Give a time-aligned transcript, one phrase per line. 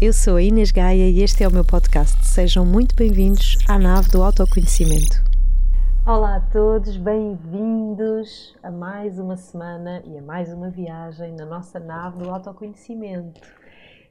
[0.00, 2.24] eu sou a Inês Gaia e este é o meu podcast.
[2.24, 5.16] Sejam muito bem-vindos à nave do autoconhecimento.
[6.06, 11.80] Olá a todos, bem-vindos a mais uma semana e a mais uma viagem na nossa
[11.80, 13.40] nave do autoconhecimento.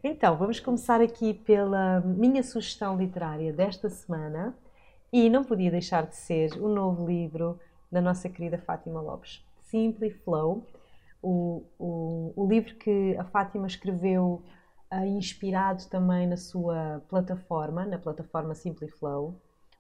[0.04, 4.54] Então, vamos começar aqui pela minha sugestão literária desta semana
[5.11, 7.57] e não podia deixar de ser o novo livro
[7.89, 10.67] da nossa querida Fátima Lopes, Simply Flow,
[11.23, 14.43] o, o, o livro que a Fátima escreveu
[15.05, 19.39] inspirado também na sua plataforma, na plataforma Simply Flow,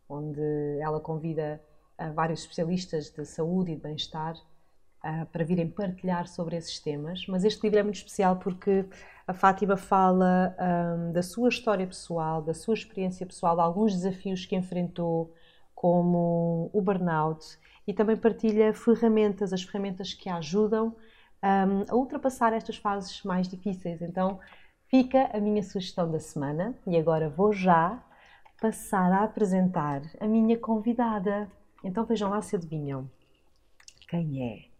[0.09, 0.41] onde
[0.79, 1.61] ela convida
[1.99, 7.25] uh, vários especialistas de saúde e de bem-estar uh, para virem partilhar sobre esses temas.
[7.27, 8.85] Mas este livro é muito especial porque
[9.25, 14.45] a Fátima fala um, da sua história pessoal, da sua experiência pessoal, de alguns desafios
[14.45, 15.33] que enfrentou,
[15.75, 20.95] como o burnout, e também partilha ferramentas, as ferramentas que a ajudam
[21.43, 24.01] um, a ultrapassar estas fases mais difíceis.
[24.01, 24.39] Então,
[24.89, 28.03] fica a minha sugestão da semana e agora vou já
[28.59, 31.49] passar a apresentar a minha convidada.
[31.83, 33.09] Então, vejam lá se adivinham
[34.07, 34.77] quem é.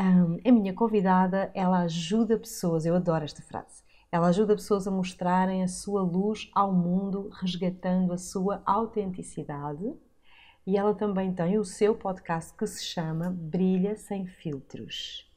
[0.00, 4.90] Um, a minha convidada, ela ajuda pessoas, eu adoro esta frase, ela ajuda pessoas a
[4.90, 9.92] mostrarem a sua luz ao mundo, resgatando a sua autenticidade.
[10.66, 15.28] E ela também tem o seu podcast que se chama Brilha Sem Filtros.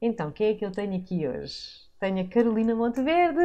[0.00, 1.91] Então, quem é que eu tenho aqui hoje?
[2.02, 3.38] Tenho a Carolina Monteverde,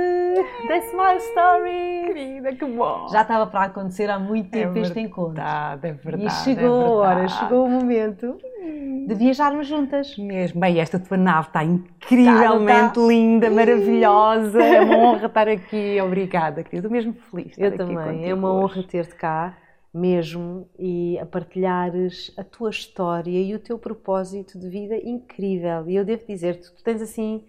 [0.68, 2.06] da Smile Story.
[2.08, 3.08] Querida, que bom!
[3.10, 5.44] Já estava para acontecer há muito tempo é este verdade, encontro.
[5.44, 8.36] É verdade, E chegou é a hora, chegou o momento
[9.08, 10.18] de viajarmos juntas.
[10.18, 13.02] Mesmo, bem, esta tua nave está incrivelmente Tá, tá.
[13.02, 14.64] linda, maravilhosa.
[14.64, 15.98] É uma honra estar aqui.
[16.02, 16.78] Obrigada, querida.
[16.88, 17.56] Estou mesmo feliz.
[17.56, 19.56] de Eu estar aqui também, contigo é uma honra ter-te cá
[19.94, 25.88] mesmo e a partilhares a tua história e o teu propósito de vida incrível.
[25.88, 27.44] E eu devo dizer-te, tu tens assim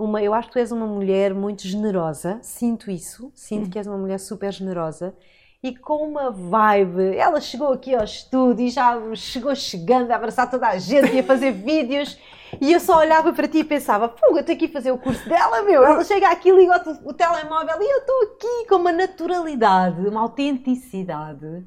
[0.00, 3.86] uma, eu acho que tu és uma mulher muito generosa, sinto isso, sinto que és
[3.86, 5.14] uma mulher super generosa
[5.62, 7.16] e com uma vibe.
[7.16, 11.20] Ela chegou aqui ao estúdio e já chegou chegando a abraçar toda a gente e
[11.20, 12.18] a fazer vídeos.
[12.60, 14.98] E eu só olhava para ti e pensava, pô, eu tenho que ir fazer o
[14.98, 15.84] curso dela, meu.
[15.84, 20.22] Ela chega aqui, liga o, o telemóvel e eu estou aqui com uma naturalidade, uma
[20.22, 21.64] autenticidade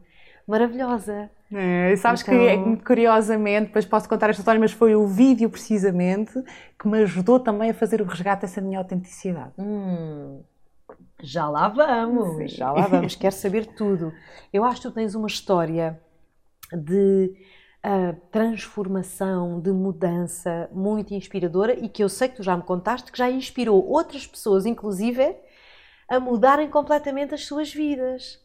[0.47, 1.29] maravilhosa.
[1.55, 6.33] É, sabes Então- que, curiosamente, depois posso contar esta história, mas foi o vídeo precisamente
[6.79, 9.51] que me ajudou também a fazer o resgate dessa minha autenticidade.
[9.57, 10.41] Hum,
[11.21, 12.47] já lá vamos, Sim.
[12.47, 14.11] já lá vamos, quero saber tudo.
[14.51, 15.99] Eu acho que tu tens uma história
[16.71, 17.33] de
[17.83, 23.11] ah, transformação, de mudança muito inspiradora e que eu sei que tu já me contaste
[23.11, 25.35] que já inspirou outras pessoas, inclusive,
[26.09, 28.41] a mudarem completamente as suas vidas.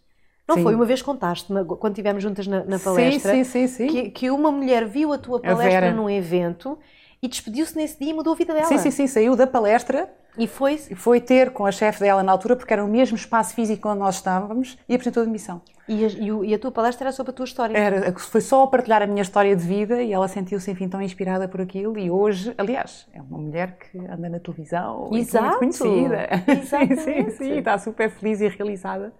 [0.48, 0.62] Não Sim.
[0.62, 0.74] foi?
[0.74, 3.88] Uma vez contaste-me, quando estivemos juntas na, na palestra, Sim, sim, sim.
[3.88, 3.88] sim.
[3.88, 5.92] que, que uma mulher viu a tua A palestra Vera.
[5.92, 6.78] num evento
[7.22, 8.66] e despediu-se nesse dia e mudou a vida dela.
[8.66, 12.22] Sim, sim, sim, saiu da palestra E foi e foi ter com a chefe dela
[12.22, 15.60] na altura, porque era o mesmo espaço físico onde nós estávamos, e apresentou a demissão.
[15.86, 17.76] E a, e a tua palestra era sobre a tua história.
[17.76, 21.02] Era, foi só a partilhar a minha história de vida e ela sentiu-se, enfim, tão
[21.02, 21.98] inspirada por aquilo.
[21.98, 25.58] E hoje, aliás, é uma mulher que anda na televisão é Exato.
[25.58, 26.28] muito conhecida.
[26.46, 27.30] sim, sim, Exatamente.
[27.32, 29.12] sim, está super feliz e realizada.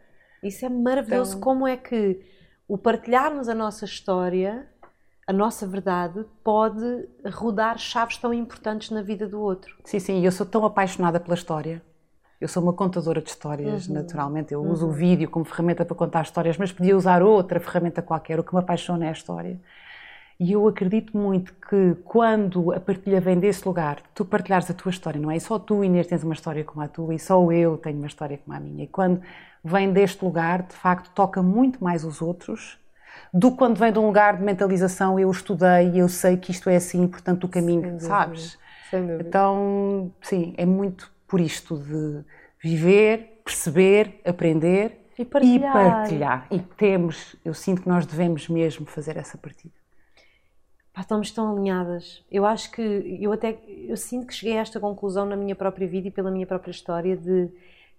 [0.42, 1.32] Isso é maravilhoso.
[1.32, 2.20] Então- Como é que
[2.66, 4.66] o partilharmos a nossa história,
[5.26, 9.74] a nossa verdade, pode rodar chaves tão importantes na vida do outro.
[9.84, 11.82] Sim, sim, eu sou tão apaixonada pela história.
[12.40, 13.94] Eu sou uma contadora de histórias, Uhum.
[13.94, 14.54] naturalmente.
[14.54, 18.38] Eu uso o vídeo como ferramenta para contar histórias, mas podia usar outra ferramenta qualquer.
[18.38, 19.60] O que me apaixona é a história.
[20.38, 24.90] E eu acredito muito que quando a partilha vem desse lugar, tu partilhares a tua
[24.90, 25.36] história, não é?
[25.36, 28.06] E só tu, Inês, tens uma história como a tua e só eu tenho uma
[28.06, 28.84] história como a minha.
[28.84, 29.20] E quando
[29.64, 32.78] vem deste lugar, de facto, toca muito mais os outros
[33.32, 36.68] do que quando vem de um lugar de mentalização, eu estudei, eu sei que isto
[36.70, 38.00] é assim, portanto o caminho, dúvida.
[38.00, 38.58] sabes?
[39.20, 42.24] Então, sim, é muito por isto de
[42.62, 45.72] viver, perceber, aprender E partilhar.
[45.72, 46.46] partilhar.
[46.50, 49.74] E temos, eu sinto que nós devemos mesmo fazer essa partilha.
[50.92, 52.24] Pá, estamos tão alinhadas.
[52.30, 55.86] Eu acho que eu até eu sinto que cheguei a esta conclusão na minha própria
[55.86, 57.50] vida e pela minha própria história de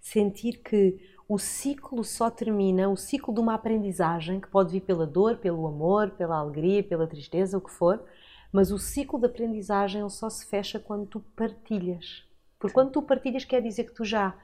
[0.01, 0.97] sentir que
[1.29, 5.67] o ciclo só termina, o ciclo de uma aprendizagem que pode vir pela dor, pelo
[5.67, 8.03] amor, pela alegria, pela tristeza, o que for,
[8.51, 12.23] mas o ciclo de aprendizagem ele só se fecha quando tu partilhas.
[12.57, 14.35] Porque quando tu partilhas quer dizer que tu já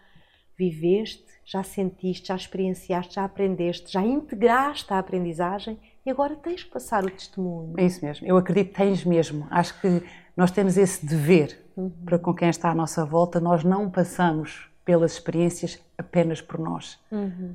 [0.56, 6.70] viveste, já sentiste, já experienciaste, já aprendeste, já integraste a aprendizagem e agora tens que
[6.70, 7.74] passar o testemunho.
[7.80, 8.28] É isso mesmo.
[8.28, 9.48] Eu acredito que tens mesmo.
[9.50, 10.04] Acho que
[10.38, 11.66] nós temos esse dever
[12.06, 13.40] para com quem está à nossa volta.
[13.40, 17.00] Nós não passamos pelas experiências apenas por nós,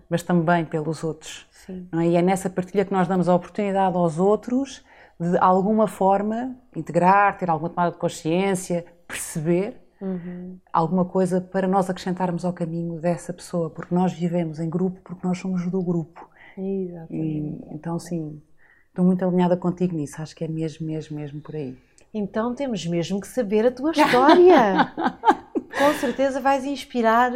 [0.09, 1.47] mas também pelos outros.
[1.93, 2.07] É?
[2.07, 4.85] E é nessa partilha que nós damos a oportunidade aos outros
[5.21, 10.57] de alguma forma integrar, ter alguma tomada de consciência, perceber uhum.
[10.73, 15.27] alguma coisa para nós acrescentarmos ao caminho dessa pessoa, porque nós vivemos em grupo, porque
[15.27, 16.29] nós somos do grupo.
[16.57, 17.15] Exatamente.
[17.15, 18.41] E, então, sim,
[18.89, 21.77] estou muito alinhada contigo nisso, acho que é mesmo, mesmo, mesmo por aí.
[22.13, 24.93] Então temos mesmo que saber a tua história.
[25.81, 27.33] Com certeza vais inspirar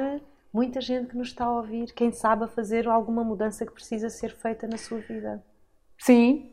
[0.52, 4.10] muita gente que nos está a ouvir, quem sabe a fazer alguma mudança que precisa
[4.10, 5.42] ser feita na sua vida.
[5.96, 6.50] Sim.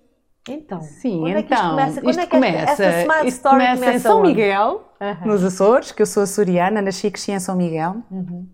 [0.47, 2.01] Então, Sim, quando então, é que isto começa?
[2.01, 4.27] Quando isto é que começa, esta, Smart isto Story começa, começa em São onde?
[4.29, 5.25] Miguel, Aham.
[5.27, 7.97] nos Açores, que eu sou açoriana, nasci e cresci em São Miguel.
[8.09, 8.47] Uhum.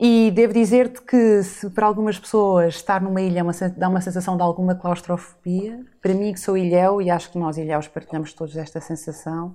[0.00, 4.00] E devo dizer-te que se para algumas pessoas estar numa ilha é uma dá uma
[4.00, 8.32] sensação de alguma claustrofobia, para mim que sou ilhéu, e acho que nós ilhéus partilhamos
[8.32, 9.54] todos esta sensação,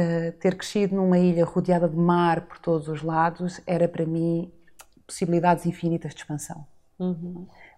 [0.00, 4.48] eh, ter crescido numa ilha rodeada de mar por todos os lados era para mim
[5.04, 6.64] possibilidades infinitas de expansão.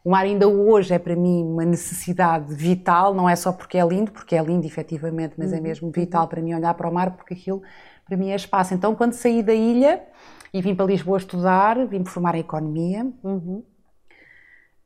[0.04, 3.86] O mar ainda hoje é para mim uma necessidade vital, não é só porque é
[3.86, 7.16] lindo, porque é lindo efetivamente, mas é mesmo vital para mim olhar para o mar,
[7.16, 7.62] porque aquilo
[8.04, 8.74] para mim é espaço.
[8.74, 10.02] Então, quando saí da ilha
[10.52, 13.64] e vim para Lisboa estudar, vim me formar em Economia, Uhum.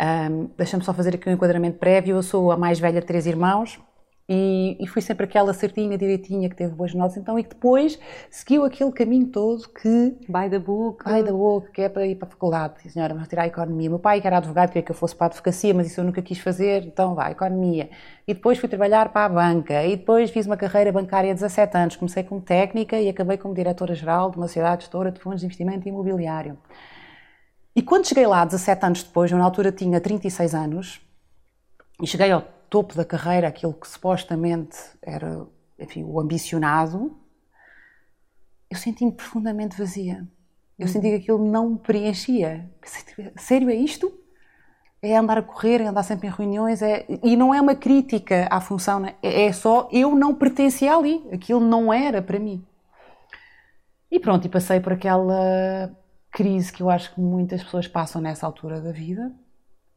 [0.01, 2.15] um, Deixa-me só fazer aqui um enquadramento prévio.
[2.17, 3.81] Eu sou a mais velha de três irmãos
[4.27, 7.17] e, e fui sempre aquela certinha, direitinha, que teve boas notas.
[7.19, 7.99] Então, e que depois
[8.31, 11.03] seguiu aquele caminho todo que By the book.
[11.05, 12.81] Ai da boca, que é para ir para a faculdade.
[12.81, 13.91] Sim, senhora, vamos tirar a economia.
[13.91, 16.05] Meu pai, que era advogado, queria que eu fosse para a advocacia, mas isso eu
[16.05, 17.91] nunca quis fazer, então vai, economia.
[18.27, 19.85] E depois fui trabalhar para a banca.
[19.85, 21.97] E depois fiz uma carreira bancária há 17 anos.
[21.97, 25.87] Comecei como técnica e acabei como diretora-geral de uma sociedade gestora de fundos de investimento
[25.87, 26.57] imobiliário.
[27.77, 31.01] E quando cheguei lá, 17 anos depois, eu na altura tinha 36 anos,
[32.01, 35.47] e cheguei ao topo da carreira, aquilo que supostamente era,
[35.79, 37.17] enfim, o ambicionado,
[38.71, 40.27] eu senti-me profundamente vazia.
[40.79, 42.69] Eu senti que aquilo não me preenchia.
[43.37, 44.13] Sério, é isto?
[45.01, 47.07] É andar a correr, é andar sempre em reuniões, é...
[47.23, 49.15] e não é uma crítica à função, né?
[49.23, 52.65] é é só eu não pertencia ali, aquilo não era para mim.
[54.11, 55.95] E pronto, e passei por aquela
[56.31, 59.33] crise que eu acho que muitas pessoas passam nessa altura da vida,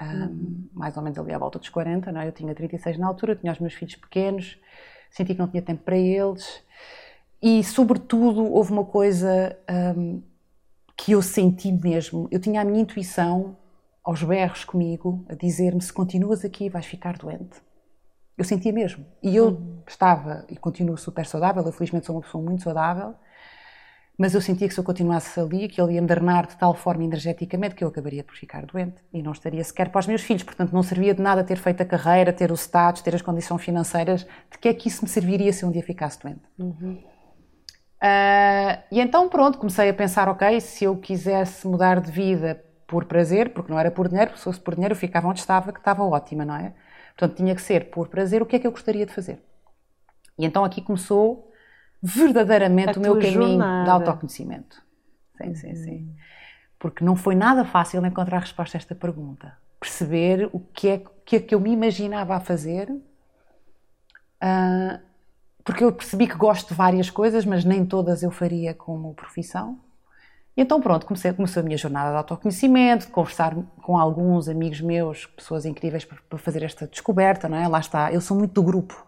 [0.02, 2.28] um, mais ou menos ali à volta dos 40, não é?
[2.28, 4.58] eu tinha 36 na altura, tinha os meus filhos pequenos,
[5.10, 6.62] senti que não tinha tempo para eles,
[7.42, 9.58] e sobretudo houve uma coisa
[9.98, 10.22] um,
[10.96, 13.56] que eu senti mesmo, eu tinha a minha intuição
[14.04, 17.62] aos berros comigo, a dizer-me se continuas aqui vais ficar doente.
[18.38, 19.06] Eu sentia mesmo.
[19.22, 23.16] E eu estava e continuo super saudável, eu felizmente sou uma pessoa muito saudável,
[24.18, 27.04] mas eu sentia que se eu continuasse ali, aquilo ia me drenar de tal forma
[27.04, 30.42] energeticamente que eu acabaria por ficar doente e não estaria sequer para os meus filhos.
[30.44, 33.62] Portanto, não servia de nada ter feito a carreira, ter o status, ter as condições
[33.62, 34.26] financeiras.
[34.52, 36.42] De que é que isso me serviria se um dia ficasse doente?
[38.02, 43.06] Ah, e então, pronto, comecei a pensar: ok, se eu quisesse mudar de vida por
[43.06, 45.72] prazer, porque não era por dinheiro, porque se fosse por dinheiro eu ficava onde estava,
[45.72, 46.74] que estava ótima, não é?
[47.16, 49.44] Portanto, tinha que ser por prazer, o que é que eu gostaria de fazer?
[50.38, 51.47] E então aqui começou
[52.02, 53.92] verdadeiramente A o meu caminho de jornada.
[53.92, 54.82] autoconhecimento.
[55.38, 56.16] Sim, sim, sim.
[56.80, 59.58] Porque não foi nada fácil encontrar a resposta a esta pergunta.
[59.80, 62.92] Perceber o que é, que, é que eu me imaginava a fazer,
[64.42, 65.00] ah,
[65.64, 69.80] porque eu percebi que gosto de várias coisas, mas nem todas eu faria como profissão.
[70.56, 74.82] E então pronto, comecei, começou a minha jornada de autoconhecimento, de conversar com alguns amigos
[74.82, 77.68] meus, pessoas incríveis para, fazer esta descoberta, não é?
[77.68, 79.06] Lá está, eu sou muito do grupo.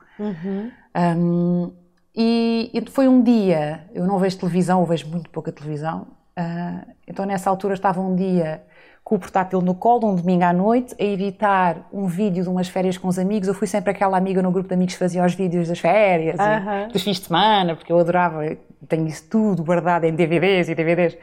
[1.18, 1.74] Um,
[2.16, 6.86] e, e foi um dia, eu não vejo televisão, eu vejo muito pouca televisão, ah,
[7.08, 8.64] então nessa altura estava um dia
[9.04, 12.70] com o portátil no colo, um domingo à noite, a editar um vídeo de umas
[12.70, 13.48] férias com os amigos.
[13.48, 16.38] Eu fui sempre aquela amiga no grupo de amigos que fazia os vídeos das férias,
[16.38, 16.88] e Aham.
[16.90, 18.42] dos fins de semana, porque eu adorava,
[18.88, 21.18] tenho isso tudo guardado em DVDs e DVDs,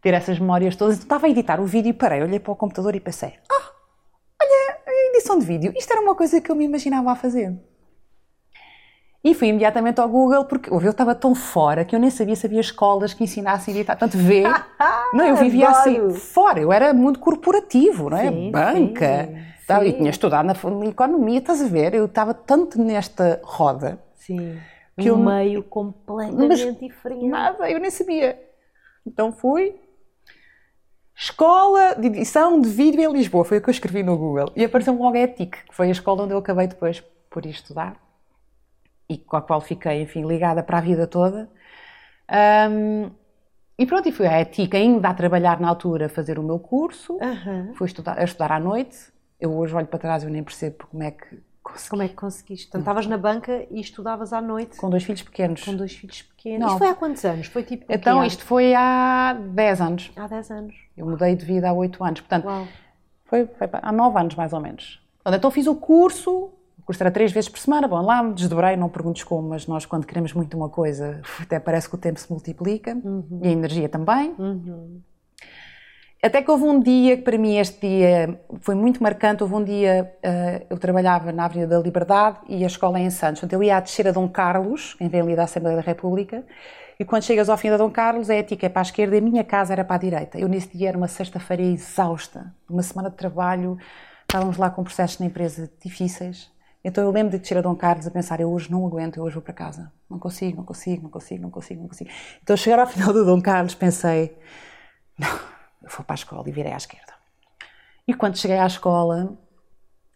[0.00, 0.96] ter essas memórias todas.
[0.96, 3.70] Então estava a editar o vídeo e parei, olhei para o computador e pensei, ah,
[4.42, 7.54] olha, a edição de vídeo, isto era uma coisa que eu me imaginava a fazer.
[9.22, 12.34] E fui imediatamente ao Google, porque ouve, eu estava tão fora que eu nem sabia
[12.34, 13.96] se havia escolas que ensinassem a editar.
[13.96, 14.44] Tanto vê.
[15.12, 16.06] não, eu vivia Adoro.
[16.08, 16.58] assim, fora.
[16.60, 18.28] Eu era muito corporativo, não é?
[18.30, 19.26] Sim, Banca.
[19.26, 19.90] sim, Estava- sim.
[19.90, 20.54] E tinha estudado na,
[20.88, 21.92] economia, estás a ver?
[21.94, 24.58] Eu estava tanto nesta roda Sim.
[24.98, 27.26] Que um eu- meio completamente diferente.
[27.26, 28.38] Nada, eu nem sabia.
[29.06, 29.74] Então fui.
[31.14, 34.50] Escola de edição de vídeo em Lisboa, foi o que eu escrevi no Google.
[34.56, 37.00] E apareceu-me logo a ETIC, que foi a escola onde eu acabei depois
[37.30, 37.96] por ir estudar
[39.10, 41.50] e com a qual fiquei, enfim, ligada para a vida toda.
[42.28, 43.10] Ahm,
[43.76, 46.58] e pronto, e fui à ETIC ainda a trabalhar na altura, a fazer o meu
[46.60, 47.18] curso.
[47.20, 47.72] Aham.
[47.74, 48.96] Fui estudar, a estudar à noite.
[49.40, 51.90] Eu hoje olho para trás e nem percebo como é que consegui.
[51.90, 52.66] Como é que conseguiste?
[52.66, 55.64] Portanto, estavas na banca e estudavas à noite Com dois filhos pequenos.
[55.64, 56.60] com dois filhos pequenos.
[56.60, 56.68] Não.
[56.68, 57.46] Isto foi há quantos anos?
[57.48, 57.84] Foi tipo.
[57.88, 60.12] Então, isto foi há 10 anos.
[60.14, 60.74] Há 10 anos.
[60.96, 62.20] Eu mudei de vida há 8 anos.
[62.20, 62.68] Portanto, Uau.
[63.24, 65.00] Foi, foi há nove anos, mais ou menos.
[65.26, 66.50] Então fiz o curso,
[66.90, 69.86] curso era três vezes por semana, bom, lá me desdobrei, não perguntes como, mas nós
[69.86, 73.40] quando queremos muito uma coisa, até parece que o tempo se multiplica, uhum.
[73.44, 74.34] e a energia também.
[74.36, 75.00] Uhum.
[76.20, 79.62] Até que houve um dia, que para mim este dia foi muito marcante, houve um
[79.62, 83.56] dia, uh, eu trabalhava na Avenida da Liberdade e a escola é em Santos, então
[83.56, 86.44] eu ia à descer Dom Carlos, quem vem ali da Assembleia da República,
[86.98, 88.82] e quando chegas ao fim da Dom Carlos, é a ti que é para a
[88.82, 90.40] esquerda e a minha casa era para a direita.
[90.40, 93.78] Eu nesse dia era uma sexta-feira exausta, uma semana de trabalho,
[94.22, 96.50] estávamos lá com processos na empresa difíceis,
[96.84, 99.24] então eu lembro de descer a Dom Carlos a pensar, eu hoje não aguento, eu
[99.24, 99.92] hoje vou para casa.
[100.08, 102.10] Não consigo, não consigo, não consigo, não consigo, não consigo.
[102.42, 104.36] Então chegar ao final do Dom Carlos pensei,
[105.18, 105.28] não
[105.82, 107.14] eu vou para a escola e virei à esquerda.
[108.06, 109.36] E quando cheguei à escola,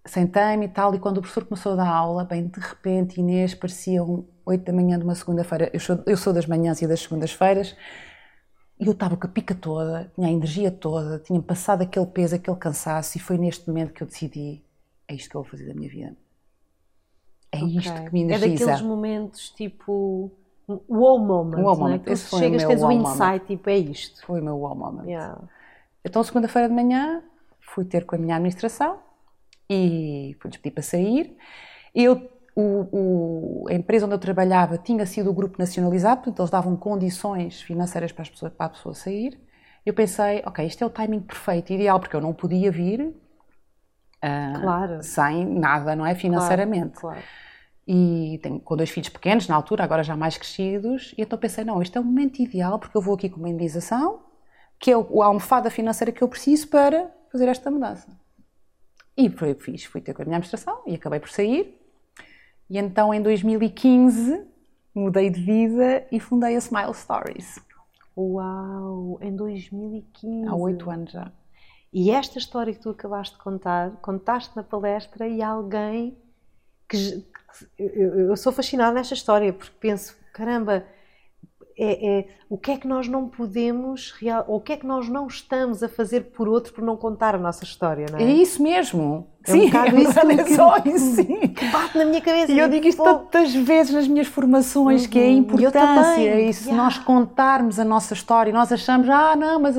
[0.04, 3.54] sentei-me e tal, e quando o professor começou a dar aula, bem, de repente, Inês,
[3.54, 7.00] pareciam oito da manhã de uma segunda-feira, eu sou, eu sou das manhãs e das
[7.00, 7.76] segundas-feiras,
[8.78, 12.34] e eu estava com a pica toda, tinha a energia toda, tinha passado aquele peso,
[12.34, 14.62] aquele cansaço, e foi neste momento que eu decidi,
[15.08, 16.23] é isto que eu vou fazer da minha vida.
[17.54, 17.78] É okay.
[17.78, 18.46] isto que me energiza.
[18.46, 20.30] É daqueles momentos, tipo
[20.66, 22.02] wow moment, wow moment.
[22.06, 22.16] Né?
[22.16, 23.46] Chegas, tens um insight, moment.
[23.46, 24.24] tipo, é isto.
[24.24, 25.06] Foi o meu wow moment.
[25.06, 25.38] Yeah.
[26.04, 27.22] Então, segunda-feira de manhã,
[27.60, 28.98] fui ter com a minha administração
[29.68, 31.36] e fui-lhes pedir para sair.
[31.94, 36.50] Eu, o, o, a empresa onde eu trabalhava tinha sido o grupo nacionalizado, portanto, eles
[36.50, 39.38] davam condições financeiras para, as pessoas, para a pessoa sair.
[39.84, 44.60] Eu pensei, ok, este é o timing perfeito, ideal, porque eu não podia vir uh,
[44.60, 45.02] claro.
[45.02, 46.14] sem nada, não é?
[46.14, 46.94] Financeiramente.
[47.00, 47.43] Claro, claro
[47.86, 51.64] e tenho com dois filhos pequenos na altura, agora já mais crescidos, e então pensei,
[51.64, 54.20] não, este é o momento ideal porque eu vou aqui com uma indenização,
[54.78, 58.08] que é a almofada financeira que eu preciso para fazer esta mudança.
[59.16, 61.80] E foi o que fiz, fui ter com a minha administração e acabei por sair.
[62.68, 64.44] E então em 2015
[64.94, 67.60] mudei de vida e fundei a Smile Stories.
[68.16, 70.48] Uau, em 2015.
[70.48, 71.32] Há oito anos já.
[71.92, 76.16] E esta história que tu acabaste de contar, contaste na palestra e alguém
[76.88, 77.24] que,
[77.78, 80.84] eu, eu sou fascinada nesta história porque penso, caramba,
[81.76, 84.86] é, é, o que é que nós não podemos, real, ou o que é que
[84.86, 88.22] nós não estamos a fazer por outro por não contar a nossa história, não é?
[88.22, 89.26] É isso mesmo.
[89.46, 91.48] É sim, um bocado é isso é que, só isso, sim.
[91.48, 92.52] que bate na minha cabeça.
[92.52, 95.10] E eu digo isto tantas vezes nas minhas formações, uhum.
[95.10, 96.82] que é a importância, e se yeah.
[96.82, 99.76] nós contarmos a nossa história, nós achamos, ah, não, mas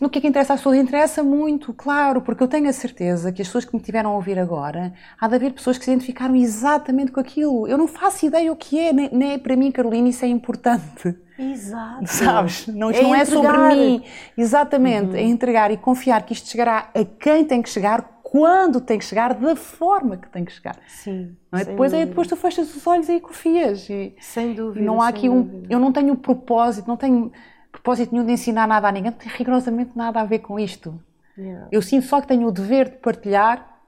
[0.00, 0.78] no que é que interessa às pessoas?
[0.78, 4.14] Interessa muito, claro, porque eu tenho a certeza que as pessoas que me tiveram a
[4.14, 7.68] ouvir agora, há de haver pessoas que se identificaram exatamente com aquilo.
[7.68, 10.28] Eu não faço ideia o que é, nem, nem é para mim, Carolina, isso é
[10.28, 11.14] importante.
[11.38, 12.06] Exato.
[12.08, 12.66] Sabes?
[12.68, 14.02] Não, isto é não é sobre mim.
[14.36, 15.10] Exatamente.
[15.10, 15.16] Uhum.
[15.16, 19.04] É entregar e confiar que isto chegará a quem tem que chegar, quando tem que
[19.04, 20.76] chegar, da forma que tem que chegar.
[20.86, 21.36] Sim.
[21.52, 21.64] É?
[21.64, 23.88] Depois, é, depois tu fechas os olhos e confias.
[23.88, 24.84] E, sem dúvida.
[24.84, 25.62] Não há aqui um.
[25.68, 27.30] Eu não tenho um propósito, não tenho
[27.70, 31.00] propósito nenhum de ensinar nada a ninguém, não tem rigorosamente nada a ver com isto.
[31.36, 31.68] Yeah.
[31.70, 33.78] Eu sinto só que tenho o dever de partilhar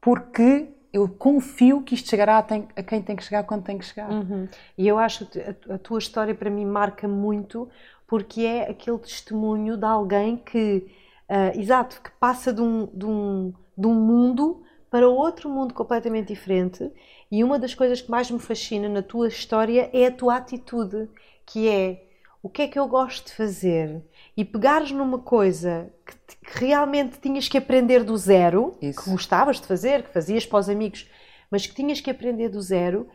[0.00, 4.10] porque eu confio que isto chegará a, quem tem que chegar quando tem que chegar.
[4.10, 4.48] Uhum.
[4.76, 7.68] E eu acho que a, tua história para mim marca muito
[8.06, 10.90] porque é aquele testemunho de alguém que,
[11.28, 16.28] uh, exato, que passa de um, de, um, de um mundo para outro mundo completamente
[16.28, 16.90] diferente.
[17.30, 21.10] E uma das coisas que mais me fascina na tua história é a tua atitude,
[21.44, 22.07] que é
[22.48, 24.02] o que é que eu gosto de fazer
[24.34, 29.04] e pegares numa coisa que, que realmente tinhas que aprender do zero, Isso.
[29.04, 31.06] que gostavas de fazer, que fazias para os amigos,
[31.50, 33.06] mas que tinhas que aprender do zero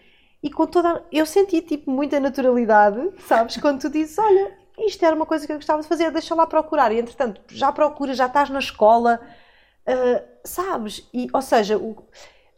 [0.42, 1.04] e com toda.
[1.12, 3.58] Eu senti tipo muita naturalidade, sabes?
[3.58, 6.46] Quando tu dizes, olha, isto era uma coisa que eu gostava de fazer, deixa lá
[6.46, 6.92] procurar.
[6.92, 9.20] E entretanto, já procuras, já estás na escola,
[9.88, 11.10] uh, sabes?
[11.12, 11.98] E, ou seja, o,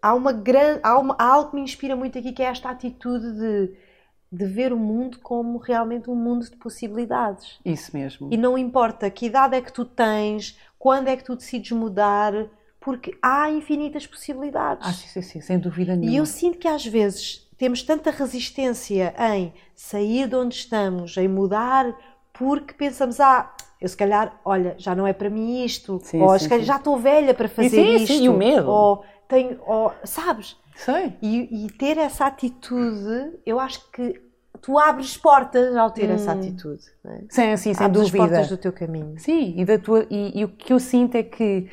[0.01, 2.70] há, uma grande, há, uma, há algo que me inspira muito aqui que é esta
[2.70, 3.84] atitude de
[4.32, 7.60] de ver o mundo como realmente um mundo de possibilidades.
[7.63, 8.29] Isso mesmo.
[8.32, 12.34] E não importa que idade é que tu tens, quando é que tu decides mudar,
[12.79, 14.88] porque há infinitas possibilidades.
[14.88, 16.13] Ah, sim, sim, sim, sem dúvida nenhuma.
[16.13, 21.27] E eu sinto que às vezes temos tanta resistência em sair de onde estamos, em
[21.27, 21.96] mudar,
[22.34, 26.38] porque pensamos, ah, eu se calhar, olha, já não é para mim isto, sim, ou
[26.38, 28.08] sim, calhar, já estou velha para fazer sim, isto.
[28.08, 28.70] Sim, e o medo.
[28.70, 30.58] Ou tenho, ou, sabes?
[30.75, 31.13] Sei.
[31.22, 34.22] E, e, ter essa atitude, eu acho que
[34.62, 36.13] tu abres portas ao ter hum.
[36.13, 36.84] essa atitude.
[37.05, 37.22] É?
[37.29, 38.24] Sim, sim, sem abres dúvida.
[38.24, 39.17] as portas do teu caminho.
[39.17, 41.70] Sim, e, da tua, e, e, o que eu sinto é que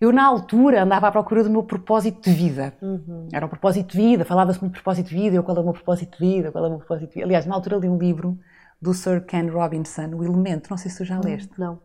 [0.00, 2.74] eu, na altura, andava à procura do meu propósito de vida.
[2.82, 3.28] Uhum.
[3.32, 5.64] Era um propósito de vida, falava-se muito de propósito de vida, eu qual é o
[5.64, 7.26] meu propósito de vida, qual é o meu propósito de vida.
[7.26, 8.38] Aliás, na altura li um livro
[8.80, 11.50] do Sir Ken Robinson, O Elemento, não sei se tu já hum, leste.
[11.58, 11.80] Não.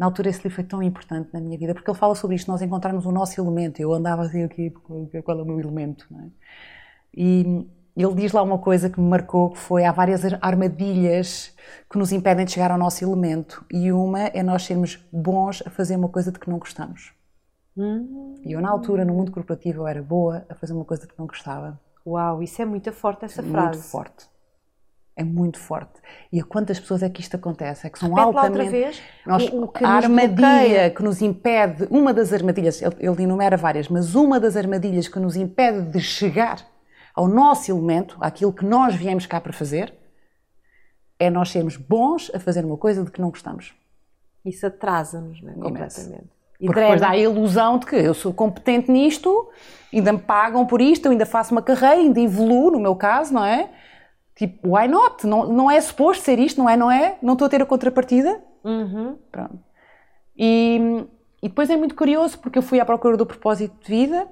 [0.00, 2.50] Na altura esse livro foi tão importante na minha vida, porque ele fala sobre isto,
[2.50, 3.82] nós encontrarmos o nosso elemento.
[3.82, 6.28] Eu andava assim aqui, qual é o meu elemento, é?
[7.14, 11.54] E ele diz lá uma coisa que me marcou, que foi há várias armadilhas
[11.90, 15.68] que nos impedem de chegar ao nosso elemento e uma é nós sermos bons a
[15.68, 17.12] fazer uma coisa de que não gostamos.
[17.76, 18.36] Hum.
[18.42, 21.18] E eu, na altura, no mundo corporativo, eu era boa a fazer uma coisa que
[21.18, 21.78] não gostava.
[22.06, 23.76] Uau, isso é muito forte, essa frase.
[23.76, 24.29] Muito forte.
[25.20, 26.00] É muito forte.
[26.32, 27.86] E a quantas pessoas é que isto acontece?
[27.86, 28.58] É que são Repete altamente.
[28.58, 29.02] outra vez.
[29.26, 30.90] Nós, o, o que a armadilha bloqueia.
[30.90, 35.18] que nos impede, uma das armadilhas, ele, ele enumera várias, mas uma das armadilhas que
[35.18, 36.66] nos impede de chegar
[37.14, 39.92] ao nosso elemento, àquilo que nós viemos cá para fazer,
[41.18, 43.74] é nós sermos bons a fazer uma coisa de que não gostamos.
[44.42, 45.54] Isso atrasa-nos, não é?
[45.54, 46.30] Completamente.
[46.58, 47.28] E Porque depois dá drena.
[47.28, 49.50] a ilusão de que eu sou competente nisto,
[49.92, 53.34] ainda me pagam por isto, eu ainda faço uma carreira, ainda evoluo, no meu caso,
[53.34, 53.68] não é?
[54.40, 55.26] Tipo, why not?
[55.26, 56.74] Não, não é suposto ser isto, não é?
[56.74, 57.18] Não é?
[57.20, 58.40] Não estou a ter a contrapartida?
[58.64, 59.18] Uhum.
[59.30, 59.58] Pronto.
[60.34, 61.04] E,
[61.42, 64.26] e depois é muito curioso porque eu fui à procura do propósito de vida.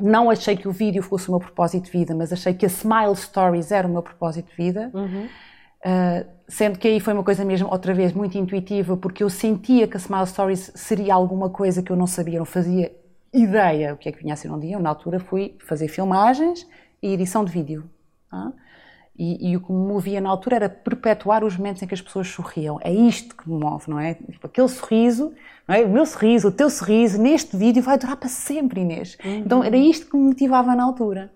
[0.00, 2.68] Não achei que o vídeo fosse o meu propósito de vida, mas achei que a
[2.68, 4.90] Smile Stories era o meu propósito de vida.
[4.94, 9.86] Uh, sendo que aí foi uma coisa mesmo, outra vez, muito intuitiva, porque eu sentia
[9.86, 12.90] que a Smile Stories seria alguma coisa que eu não sabia, não fazia
[13.34, 14.76] ideia o que é que vinha a ser um dia.
[14.76, 16.66] Eu, na altura, fui fazer filmagens
[17.02, 17.84] e edição de vídeo.
[18.30, 18.50] tá?
[19.18, 22.02] E, e o que me movia na altura era perpetuar os momentos em que as
[22.02, 22.78] pessoas sorriam.
[22.82, 24.14] É isto que me move, não é?
[24.14, 25.32] Tipo, aquele sorriso,
[25.66, 25.82] não é?
[25.84, 29.16] o meu sorriso, o teu sorriso, neste vídeo vai durar para sempre, Inês.
[29.24, 31.32] Então era isto que me motivava na altura.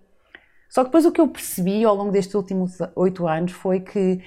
[0.68, 4.20] Só que depois o que eu percebi ao longo destes últimos oito anos foi que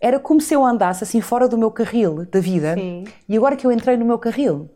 [0.00, 3.04] era como se eu andasse assim fora do meu carril da vida Sim.
[3.28, 4.68] e agora que eu entrei no meu carril,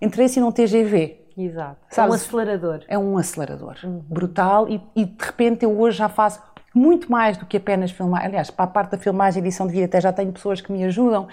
[0.00, 1.18] entrei assim num TGV.
[1.36, 1.78] Exato.
[1.80, 2.14] É um Sabes?
[2.14, 2.84] acelerador.
[2.86, 3.76] É um acelerador
[4.08, 6.42] brutal e, e de repente eu hoje já faço
[6.74, 8.24] muito mais do que apenas filmar.
[8.24, 10.72] Aliás, para a parte da filmagem e edição de vídeo até já tenho pessoas que
[10.72, 11.28] me ajudam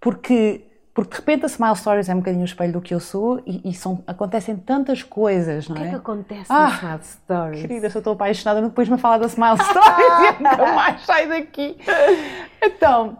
[0.00, 3.00] porque, porque de repente a Smile Stories é um bocadinho o espelho do que eu
[3.00, 5.86] sou e, e são, acontecem tantas coisas, não O que é?
[5.86, 7.60] é que acontece Ah, no Smile Stories?
[7.62, 11.28] Querida, se eu estou apaixonada, depois me falar da Smile Stories e nunca mais sai
[11.28, 11.76] daqui.
[12.62, 13.18] Então,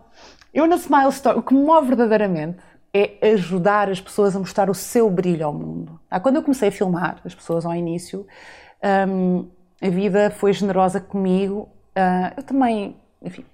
[0.53, 2.59] eu na Smile Stories, o que me move verdadeiramente
[2.95, 5.99] é ajudar as pessoas a mostrar o seu brilho ao mundo.
[6.11, 8.27] Ah, Quando eu comecei a filmar as pessoas ao início,
[9.09, 9.49] hum,
[9.83, 11.69] a vida foi generosa comigo.
[11.95, 13.45] Ah, eu também, enfim,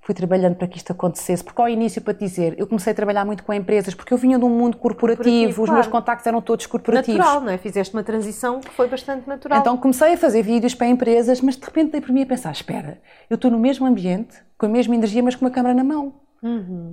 [0.00, 2.94] fui trabalhando para que isto acontecesse, porque ao início, para te dizer, eu comecei a
[2.94, 5.90] trabalhar muito com empresas, porque eu vinha de um mundo corporativo, Corporativo, os meus claro.
[5.90, 7.18] contactos eram todos corporativos.
[7.18, 7.56] Natural, não é?
[7.56, 9.58] Fizeste uma transição que foi bastante natural.
[9.58, 12.52] Então comecei a fazer vídeos para empresas, mas de repente dei por mim a pensar:
[12.52, 13.00] espera,
[13.30, 16.14] eu estou no mesmo ambiente, com a mesma energia, mas com uma câmera na mão.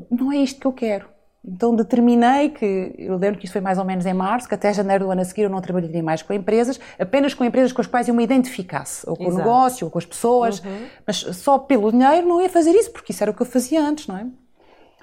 [0.10, 1.08] Não é isto que eu quero.
[1.44, 4.72] Então determinei que, eu lembro que isto foi mais ou menos em março, que até
[4.72, 7.82] janeiro do ano a seguir eu não trabalharia mais com empresas, apenas com empresas com
[7.82, 9.38] as quais eu me identificasse, ou com o Exato.
[9.40, 10.62] negócio, ou com as pessoas,
[11.06, 13.82] mas só pelo dinheiro não ia fazer isso, porque isso era o que eu fazia
[13.82, 14.28] antes, não é?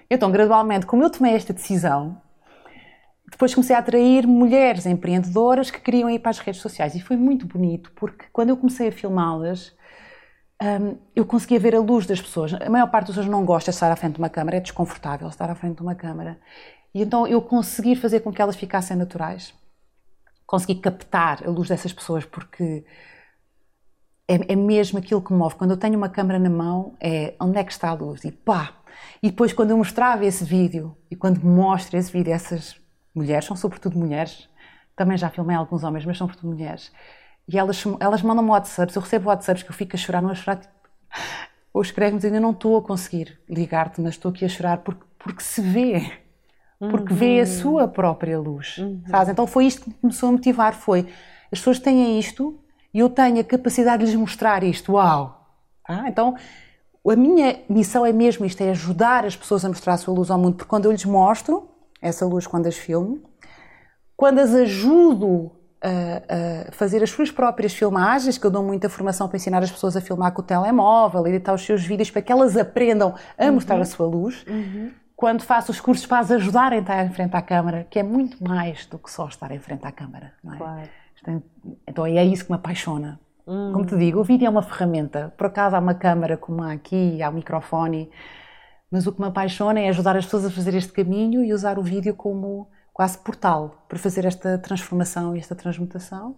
[0.08, 2.16] Então, gradualmente, como eu tomei esta decisão,
[3.30, 7.16] depois comecei a atrair mulheres empreendedoras que queriam ir para as redes sociais e foi
[7.16, 9.76] muito bonito porque quando eu comecei a filmá-las
[10.62, 12.54] hum, eu conseguia ver a luz das pessoas.
[12.54, 14.60] A maior parte das pessoas não gosta de estar à frente de uma câmara, é
[14.60, 16.38] desconfortável estar à frente de uma câmara.
[16.94, 19.54] E então eu consegui fazer com que elas ficassem naturais.
[20.46, 22.84] Consegui captar a luz dessas pessoas porque
[24.26, 25.54] é, é mesmo aquilo que me move.
[25.56, 28.24] Quando eu tenho uma câmera na mão, é onde é que está a luz?
[28.24, 28.74] E pá!
[29.22, 32.80] E depois, quando eu mostrava esse vídeo, e quando mostro esse vídeo, essas
[33.14, 34.48] mulheres, são sobretudo mulheres,
[34.96, 36.92] também já filmei alguns homens, mas são sobretudo mulheres,
[37.48, 40.34] e elas, elas mandam-me WhatsApps, eu recebo WhatsApps que eu fico a chorar, não a
[40.34, 40.74] chorar, tipo,
[41.72, 45.42] ou escreve-me eu não estou a conseguir ligar-te, mas estou aqui a chorar porque, porque
[45.42, 46.12] se vê,
[46.78, 48.76] porque vê a sua própria luz,
[49.08, 49.30] sabes?
[49.30, 51.08] Então foi isto que me começou a motivar, foi,
[51.50, 52.58] as pessoas têm isto,
[52.92, 55.34] e eu tenho a capacidade de lhes mostrar isto, uau!
[55.86, 56.36] Ah, então,
[57.08, 60.30] a minha missão é mesmo isto, é ajudar as pessoas a mostrar a sua luz
[60.30, 61.68] ao mundo, porque quando eu lhes mostro
[62.02, 63.22] essa luz, quando as filmo,
[64.16, 69.28] quando as ajudo a, a fazer as suas próprias filmagens, que eu dou muita formação
[69.28, 72.32] para ensinar as pessoas a filmar com o telemóvel, editar os seus vídeos para que
[72.32, 74.44] elas aprendam a mostrar a sua luz,
[75.16, 78.02] quando faço os cursos para as ajudarem a estar em frente à câmara, que é
[78.02, 80.56] muito mais do que só estar em frente à câmara, é?
[80.56, 80.80] Claro.
[81.26, 81.42] É-
[81.88, 83.18] Então é isso que me apaixona.
[83.44, 85.32] Como te digo, o vídeo é uma ferramenta.
[85.36, 88.10] Por acaso há uma câmara como há aqui, há o microfone,
[88.90, 91.78] mas o que me apaixona é ajudar as pessoas a fazer este caminho e usar
[91.78, 96.36] o vídeo como quase portal para fazer esta transformação e esta transmutação.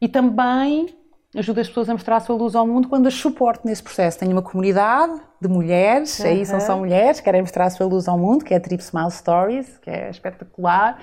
[0.00, 0.92] E também
[1.32, 4.18] ajuda as pessoas a mostrar a sua luz ao mundo quando as suporto nesse processo.
[4.18, 8.08] Tenho uma comunidade de mulheres, aí são só mulheres, que querem mostrar a sua luz
[8.08, 10.98] ao mundo, que é a Trip Smile Stories, que é espetacular,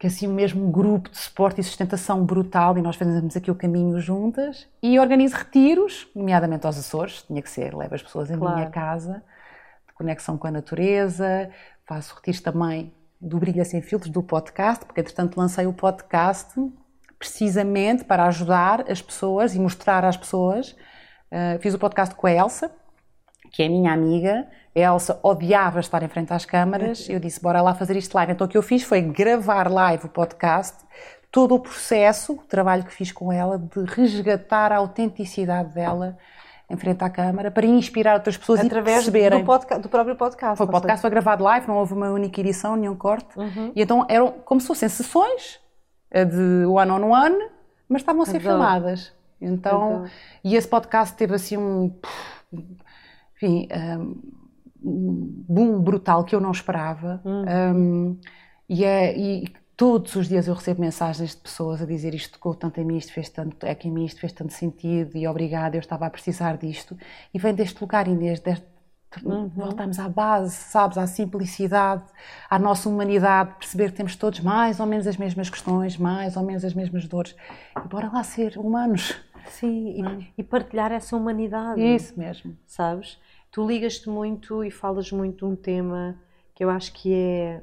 [0.00, 3.52] que é assim o mesmo grupo de suporte e sustentação brutal e nós fazemos aqui
[3.52, 4.66] o caminho juntas.
[4.82, 8.70] E organizo retiros, nomeadamente aos Açores, tinha que ser, levo as pessoas à minha Claro.
[8.72, 9.22] casa,
[9.86, 11.48] de conexão com a natureza,
[11.86, 12.92] faço retiros também
[13.24, 16.54] do Brilha Sem Filtros, do podcast, porque entretanto lancei o podcast
[17.18, 20.76] precisamente para ajudar as pessoas e mostrar às pessoas.
[21.32, 22.70] Uh, fiz o podcast com a Elsa,
[23.50, 27.62] que é minha amiga, a Elsa odiava estar em frente às câmaras, eu disse, bora
[27.62, 28.32] lá fazer isto live.
[28.32, 30.84] Então o que eu fiz foi gravar live o podcast,
[31.30, 36.18] todo o processo, o trabalho que fiz com ela, de resgatar a autenticidade dela
[36.68, 39.44] em frente à câmara, para inspirar outras pessoas Através e perceberem.
[39.44, 40.56] Do, do próprio podcast.
[40.56, 43.38] Foi, o podcast foi gravado live, não houve uma única edição, nenhum corte.
[43.38, 43.72] Uhum.
[43.74, 45.60] E então eram como se fossem sessões
[46.10, 47.50] eh, de one-on-one, -on -one,
[47.88, 48.54] mas estavam a ser Adoro.
[48.54, 49.12] filmadas.
[49.40, 50.10] Então, Adoro.
[50.42, 51.94] e esse podcast teve assim um,
[53.36, 53.68] enfim,
[54.82, 57.20] um boom brutal que eu não esperava.
[57.24, 58.18] Um,
[58.68, 59.44] e, é, e
[59.76, 62.96] todos os dias eu recebo mensagens de pessoas a dizer isto tocou tanto em mim,
[62.96, 66.06] isto fez tanto, é que em mim isto fez tanto sentido e obrigada, eu estava
[66.06, 66.96] a precisar disto.
[67.32, 68.66] E vem deste lugar, Inês, deste,
[69.22, 72.04] voltamos à base, sabes, à simplicidade,
[72.48, 76.42] à nossa humanidade, perceber que temos todos mais ou menos as mesmas questões, mais ou
[76.42, 77.34] menos as mesmas dores.
[77.76, 79.14] E bora lá ser humanos.
[79.46, 81.80] Sim, e, e partilhar essa humanidade.
[81.80, 82.56] Isso mesmo.
[82.66, 83.18] Sabes?
[83.50, 86.16] Tu ligas-te muito e falas muito de um tema
[86.54, 87.60] que eu acho que é.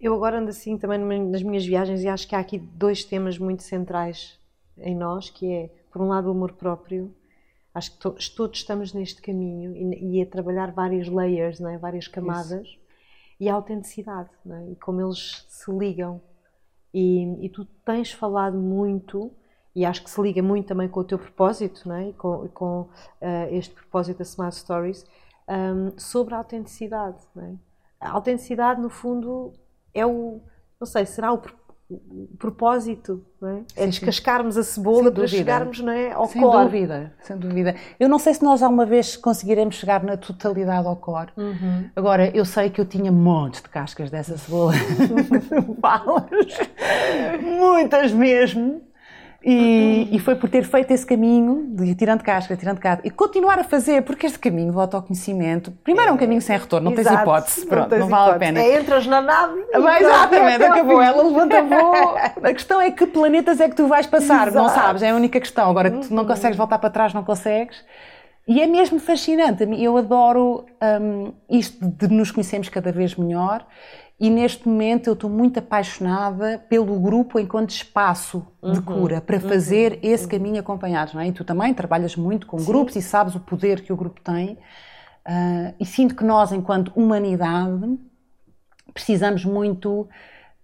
[0.00, 3.38] Eu agora ando assim também nas minhas viagens e acho que há aqui dois temas
[3.38, 4.38] muito centrais
[4.78, 7.14] em nós, que é, por um lado, o amor próprio.
[7.74, 11.78] Acho que to todos estamos neste caminho e, e a trabalhar várias layers, não é?
[11.78, 12.66] várias camadas.
[12.66, 12.78] Isso.
[13.38, 14.70] E a autenticidade, não é?
[14.70, 16.20] e como eles se ligam.
[16.92, 19.30] E, e tu tens falado muito
[19.74, 22.12] e acho que se liga muito também com o teu propósito, não é?
[22.12, 22.88] com, com uh,
[23.50, 25.04] este propósito da Smart Stories,
[25.46, 27.18] um, sobre a autenticidade.
[27.34, 27.54] Não é?
[28.00, 29.52] A autenticidade, no fundo,
[29.96, 30.40] é o,
[30.80, 31.40] não sei, será o,
[31.88, 33.62] o propósito, não é?
[33.76, 36.56] é descascarmos a cebola para chegarmos não é, ao sem core.
[36.56, 37.74] Sem dúvida, sem dúvida.
[37.98, 41.30] Eu não sei se nós alguma vez conseguiremos chegar na totalidade ao core.
[41.36, 41.90] Uhum.
[41.94, 44.72] Agora, eu sei que eu tinha montes de cascas dessa cebola.
[47.40, 48.85] Muitas mesmo.
[49.48, 53.10] E, e, foi por ter feito esse caminho de ir tirando casca, tirando casca, e
[53.10, 56.98] continuar a fazer, porque este caminho do autoconhecimento, primeiro é um caminho sem retorno, não
[56.98, 58.36] Exato, tens hipótese, pronto, não, não vale hipótese.
[58.36, 58.60] a pena.
[58.60, 59.64] É, entras na nave.
[59.72, 62.16] Mas, exatamente, acabou, ela levanta voo.
[62.42, 64.56] A questão é que planetas é que tu vais passar, Exato.
[64.56, 65.70] não sabes, é a única questão.
[65.70, 67.84] Agora, tu não consegues voltar para trás, não consegues.
[68.48, 70.66] E é mesmo fascinante, eu adoro
[71.00, 73.64] um, isto de nos conhecermos cada vez melhor
[74.18, 79.92] e neste momento eu estou muito apaixonada pelo grupo enquanto espaço de cura para fazer
[79.92, 79.98] uhum.
[80.02, 81.28] esse caminho acompanhados, não é?
[81.28, 82.64] E tu também trabalhas muito com Sim.
[82.64, 86.92] grupos e sabes o poder que o grupo tem uh, e sinto que nós enquanto
[86.96, 87.98] humanidade
[88.94, 90.08] precisamos muito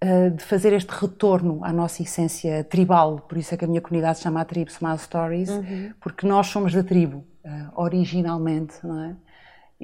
[0.02, 3.82] uh, de fazer este retorno à nossa essência tribal, por isso é que a minha
[3.82, 5.92] comunidade se chama a tribo Smile Stories, uhum.
[6.00, 9.16] porque nós somos da tribo uh, originalmente, não é?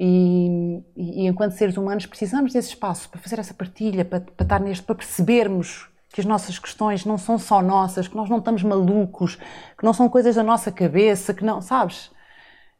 [0.01, 4.59] E, e, enquanto seres humanos precisamos desse espaço para fazer essa partilha, para, para estar
[4.61, 8.63] neste, para percebermos que as nossas questões não são só nossas, que nós não estamos
[8.63, 9.35] malucos,
[9.77, 12.11] que não são coisas da nossa cabeça, que não, sabes?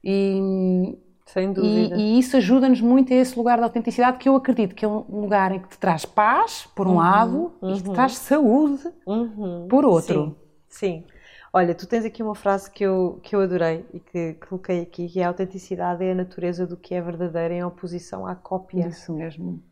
[0.01, 1.97] E, Sem dúvida.
[1.97, 4.87] E, e isso ajuda-nos muito a esse lugar de autenticidade que eu acredito que é
[4.87, 7.75] um lugar em que te traz paz, por um uhum, lado, uhum.
[7.75, 9.67] e te traz saúde, uhum.
[9.69, 10.37] por outro.
[10.69, 11.18] Sim, sim.
[11.51, 15.09] Olha, tu tens aqui uma frase que eu, que eu adorei e que coloquei aqui,
[15.09, 18.87] que é a autenticidade é a natureza do que é verdadeiro em oposição à cópia.
[18.87, 19.63] Isso mesmo.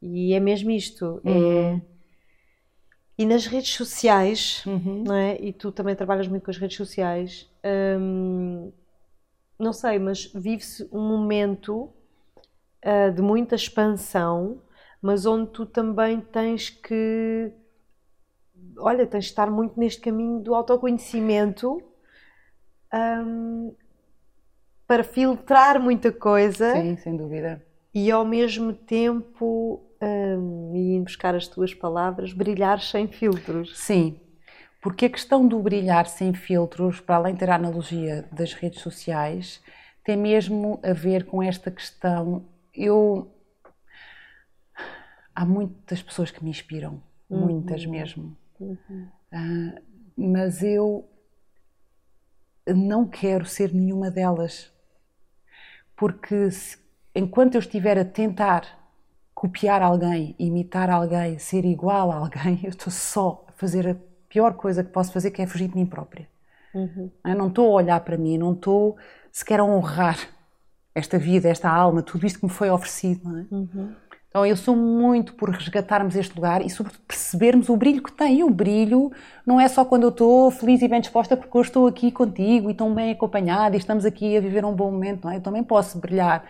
[0.00, 1.20] E é mesmo isto.
[1.24, 1.74] Uhum.
[1.76, 1.82] É...
[3.16, 5.04] E nas redes sociais, uhum.
[5.06, 5.36] não é?
[5.40, 7.48] e tu também trabalhas muito com as redes sociais,
[8.00, 8.72] hum,
[9.58, 11.92] não sei, mas vive-se um momento
[12.84, 14.60] uh, de muita expansão,
[15.00, 17.52] mas onde tu também tens que
[18.78, 21.82] olha, tens de estar muito neste caminho do autoconhecimento
[22.92, 23.74] um,
[24.86, 26.72] para filtrar muita coisa.
[26.72, 27.64] Sim, sem dúvida.
[27.94, 33.78] E ao mesmo tempo, um, e indo buscar as tuas palavras, brilhar sem filtros.
[33.78, 34.18] Sim,
[34.80, 38.80] porque a questão do brilhar sem filtros, para além de ter a analogia das redes
[38.80, 39.62] sociais,
[40.04, 42.44] tem mesmo a ver com esta questão.
[42.74, 43.30] Eu.
[45.34, 47.92] Há muitas pessoas que me inspiram, muitas uhum.
[47.92, 48.36] mesmo.
[48.62, 49.08] Uhum.
[49.32, 49.82] Uh,
[50.16, 51.08] mas eu
[52.66, 54.72] não quero ser nenhuma delas.
[55.96, 56.78] Porque se,
[57.14, 58.78] enquanto eu estiver a tentar
[59.34, 63.96] copiar alguém, imitar alguém, ser igual a alguém, eu estou só a fazer a
[64.28, 66.28] pior coisa que posso fazer, que é fugir de mim própria.
[66.74, 67.10] Uhum.
[67.24, 68.96] Eu não estou a olhar para mim, não estou
[69.30, 70.16] sequer a honrar
[70.94, 73.28] esta vida, esta alma, tudo isto que me foi oferecido.
[73.38, 73.54] É?
[73.54, 73.94] Uhum.
[74.32, 78.38] Então eu sou muito por resgatarmos este lugar e sobretudo percebermos o brilho que tem.
[78.38, 79.12] E o brilho
[79.44, 82.70] não é só quando eu estou feliz e bem disposta porque eu estou aqui contigo
[82.70, 85.36] e tão bem acompanhada e estamos aqui a viver um bom momento, não é?
[85.36, 86.46] Eu também posso brilhar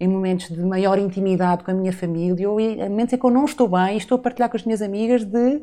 [0.00, 3.30] em momentos de maior intimidade com a minha família ou em momentos em que eu
[3.30, 5.62] não estou bem e estou a partilhar com as minhas amigas de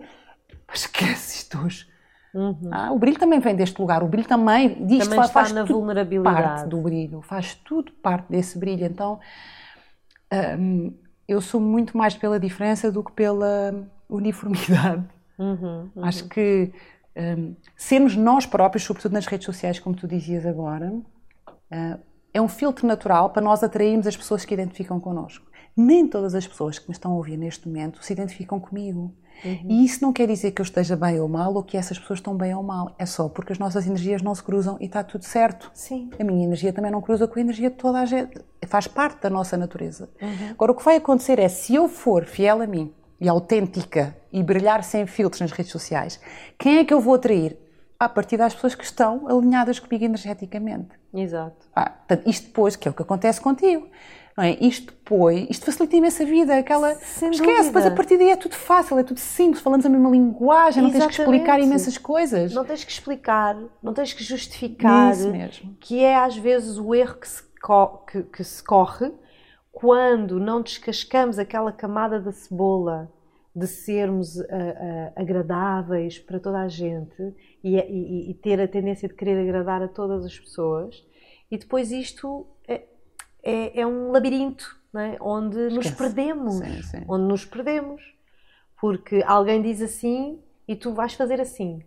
[0.72, 1.88] esquece isto hoje.
[2.32, 2.70] Uhum.
[2.70, 6.44] Ah, o brilho também vem deste lugar, o brilho também, disto também faz, na vulnerabilidade.
[6.44, 8.86] parte do brilho, faz tudo parte desse brilho.
[8.86, 9.20] Então,
[10.60, 10.94] um,
[11.28, 15.04] eu sou muito mais pela diferença do que pela uniformidade.
[15.38, 16.06] Uhum, uhum.
[16.06, 16.72] Acho que
[17.16, 22.00] um, sermos nós próprios, sobretudo nas redes sociais, como tu dizias agora, uh,
[22.34, 25.46] é um filtro natural para nós atrairmos as pessoas que identificam connosco.
[25.76, 29.14] Nem todas as pessoas que me estão a ouvir neste momento se identificam comigo.
[29.44, 29.66] Uhum.
[29.70, 32.20] E isso não quer dizer que eu esteja bem ou mal ou que essas pessoas
[32.20, 32.96] estão bem ou mal.
[32.98, 35.72] É só porque as nossas energias não se cruzam e está tudo certo.
[35.74, 36.10] Sim.
[36.20, 38.40] A minha energia também não cruza com a energia de toda a gente.
[38.68, 40.10] Faz parte da nossa natureza.
[40.22, 40.50] Uhum.
[40.52, 44.44] Agora, o que vai acontecer é, se eu for fiel a mim e autêntica e
[44.44, 46.20] brilhar sem filtros nas redes sociais,
[46.58, 47.58] quem é que eu vou atrair?
[47.98, 50.90] A partir das pessoas que estão alinhadas comigo energeticamente.
[51.14, 51.66] Exato.
[51.74, 53.88] Ah, portanto, isto depois, que é o que acontece contigo
[54.38, 54.58] não é?
[54.60, 58.36] Isto põe, isto facilita imenso a vida, aquela Sem esquece, depois a partir daí é
[58.36, 62.54] tudo fácil, é tudo simples, falamos a mesma linguagem, não tens que explicar imensas coisas.
[62.54, 65.78] Não tens que explicar, não tens que justificar, Isso mesmo.
[65.80, 67.44] que é às vezes o erro que se,
[68.12, 69.12] que, que se corre
[69.72, 73.12] quando não descascamos aquela camada da cebola
[73.56, 79.08] de sermos uh, uh, agradáveis para toda a gente e, e, e, ter a tendência
[79.08, 81.06] de querer agradar a todas as pessoas
[81.50, 82.46] e depois isto
[83.46, 85.18] é, é um labirinto é?
[85.22, 85.76] onde Esquece.
[85.76, 86.56] nos perdemos.
[86.56, 87.06] Sim, sim.
[87.08, 88.02] Onde nos perdemos.
[88.82, 91.84] Porque alguém diz assim e tu vais fazer assim.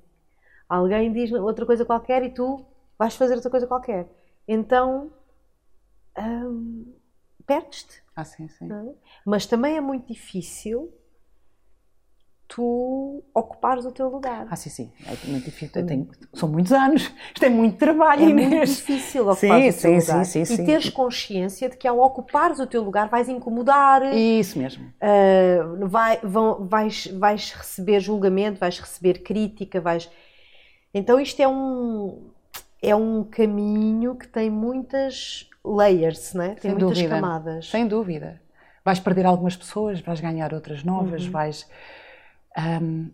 [0.68, 2.64] Alguém diz outra coisa qualquer e tu
[2.98, 4.08] vais fazer outra coisa qualquer.
[4.46, 5.12] Então
[6.16, 6.94] hum,
[7.46, 8.02] perdes-te.
[8.14, 8.72] Ah, sim, sim.
[8.72, 8.94] É?
[9.26, 10.92] Mas também é muito difícil
[12.48, 14.46] tu ocupares o teu lugar.
[14.50, 14.90] Ah, sim, sim.
[15.06, 15.86] É muito difícil.
[15.86, 17.12] Tenho, são muitos anos.
[17.34, 18.50] Isto é muito trabalho, É Inês.
[18.50, 20.24] muito difícil ocupar sim, o teu sim, lugar.
[20.24, 24.02] Sim, sim, e teres consciência de que ao ocupares o teu lugar vais incomodar.
[24.16, 24.86] Isso mesmo.
[24.86, 30.10] Uh, vai, vão, vais, vais receber julgamento, vais receber crítica, vais...
[30.94, 32.30] Então isto é um,
[32.80, 36.54] é um caminho que tem muitas layers, né?
[36.54, 37.14] tem Sem muitas dúvida.
[37.14, 37.70] camadas.
[37.70, 38.40] Sem dúvida.
[38.82, 41.30] Vais perder algumas pessoas, vais ganhar outras novas, uhum.
[41.30, 41.68] vais
[42.58, 43.10] um,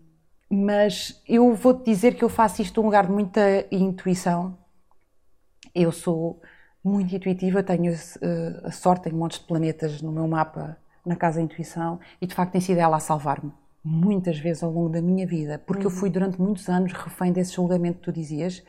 [0.49, 4.57] mas eu vou-te dizer que eu faço isto de um lugar de muita intuição.
[5.73, 6.41] Eu sou
[6.83, 11.37] muito intuitiva, tenho uh, a sorte, tenho montes de planetas no meu mapa, na casa
[11.37, 13.51] da intuição, e de facto tem sido ela a salvar-me
[13.83, 15.91] muitas vezes ao longo da minha vida, porque uhum.
[15.91, 18.63] eu fui durante muitos anos refém desse julgamento que tu dizias,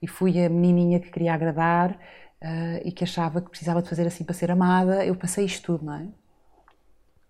[0.00, 4.06] e fui a menininha que queria agradar uh, e que achava que precisava de fazer
[4.06, 5.04] assim para ser amada.
[5.04, 6.06] Eu passei isto tudo, não é?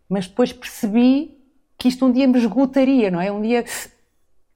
[0.09, 1.38] Mas depois percebi
[1.79, 3.31] que isto um dia me esgotaria, não é?
[3.31, 3.65] Um dia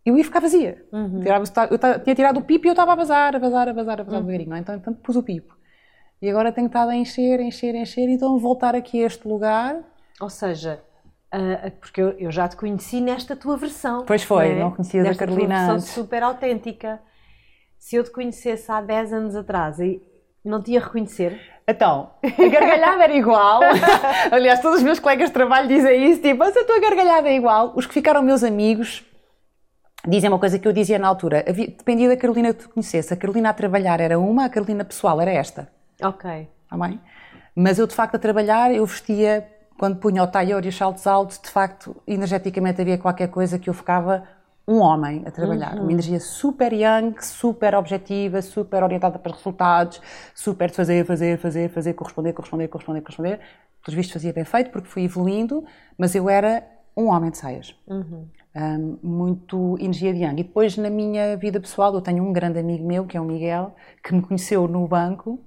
[0.04, 0.84] eu ia ficar vazia.
[0.92, 1.22] Uhum.
[1.70, 4.02] eu tinha tirado o pipo e eu estava a vazar, a vazar, a vazar, a
[4.02, 4.26] vazar uhum.
[4.26, 4.60] devagarinho, não é?
[4.60, 5.56] Então, então pus o pipo.
[6.20, 9.80] E agora tenho estado a encher, encher, encher, então voltar aqui a este lugar.
[10.20, 10.82] Ou seja,
[11.80, 14.04] porque eu, já te conheci nesta tua versão.
[14.04, 14.70] Pois foi, não, é?
[14.70, 15.88] conhecia a Carolina tua antes.
[15.88, 17.00] super autêntica.
[17.78, 20.00] Se eu te conhecesse há 10 anos atrás e
[20.44, 23.60] não te ia reconhecer, então, a gargalhada era igual.
[24.30, 27.36] Aliás, todos os meus colegas de trabalho dizem isso, tipo, mas a tua gargalhada é
[27.36, 27.72] igual.
[27.76, 29.04] Os que ficaram meus amigos
[30.06, 31.44] dizem uma coisa que eu dizia na altura.
[31.44, 33.14] Dependia da Carolina que tu conhecesse.
[33.14, 35.68] A Carolina a trabalhar era uma, a Carolina pessoal era esta.
[36.02, 36.48] Ok.
[36.64, 37.00] Está bem?
[37.54, 39.46] Mas eu, de facto, a trabalhar, eu vestia,
[39.78, 43.70] quando punha o taior e os saltos altos, de facto, energeticamente havia qualquer coisa que
[43.70, 44.26] eu ficava
[44.66, 45.82] um homem a trabalhar, uhum.
[45.82, 50.00] uma energia super young, super objetiva, super orientada para resultados,
[50.34, 53.40] super de fazer, fazer, fazer, fazer, corresponder, corresponder, corresponder, corresponder.
[53.84, 55.64] Pelos vistos fazia bem feito porque fui evoluindo,
[55.98, 56.64] mas eu era
[56.96, 57.74] um homem de saias.
[57.86, 58.28] Uhum.
[58.54, 60.38] Um, muito energia de young.
[60.38, 63.24] E depois na minha vida pessoal eu tenho um grande amigo meu, que é o
[63.24, 65.40] Miguel, que me conheceu no banco,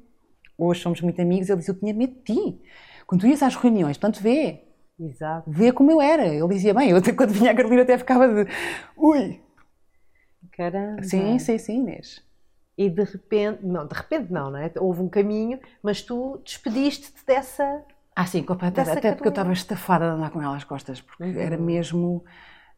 [0.57, 2.61] hoje somos muito amigos, ele disse, eu tinha medo de ti.
[3.07, 4.64] Quando tu ias às reuniões, portanto vê,
[4.99, 5.49] Exato.
[5.51, 6.25] Vê como eu era.
[6.25, 8.49] Ele dizia, bem, eu quando vinha a Carolina até ficava de
[8.95, 9.41] ui.
[10.51, 11.03] Caramba.
[11.03, 12.23] Sim, sim, sim, Inês.
[12.77, 14.71] E de repente, não, de repente não, não é?
[14.77, 17.83] Houve um caminho, mas tu despediste-te dessa.
[18.15, 18.97] Ah, sim, completamente.
[18.97, 21.39] Até porque eu estava estafada de andar com ela às costas, porque uhum.
[21.39, 22.23] era mesmo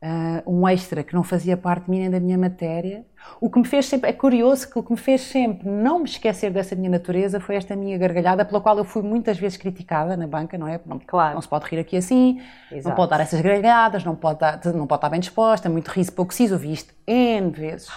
[0.02, 3.06] uh, um extra que não fazia parte de mim nem da minha matéria.
[3.42, 6.06] O que me fez sempre, é curioso que o que me fez sempre não me
[6.06, 10.16] esquecer dessa minha natureza foi esta minha gargalhada, pela qual eu fui muitas vezes criticada
[10.16, 10.80] na banca, não é?
[10.86, 11.36] Não, claro.
[11.36, 12.90] não se pode rir aqui assim, Exato.
[12.90, 16.14] não pode dar essas gargalhadas, não pode, dar, não pode estar bem disposta, muito riso,
[16.14, 17.90] pouco siso, ouvi isto N vezes.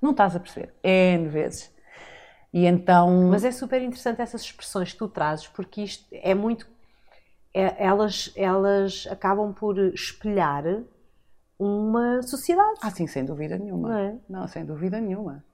[0.00, 0.72] Não estás a perceber?
[0.84, 1.74] N vezes.
[2.52, 3.28] E então...
[3.30, 6.68] Mas é super interessante essas expressões que tu trazes, porque isto é muito...
[7.52, 10.62] É, elas, elas acabam por espelhar
[11.58, 12.78] uma sociedade.
[12.82, 13.88] Ah, sim, sem dúvida nenhuma.
[13.88, 14.14] Não, é?
[14.28, 15.44] não sem dúvida nenhuma.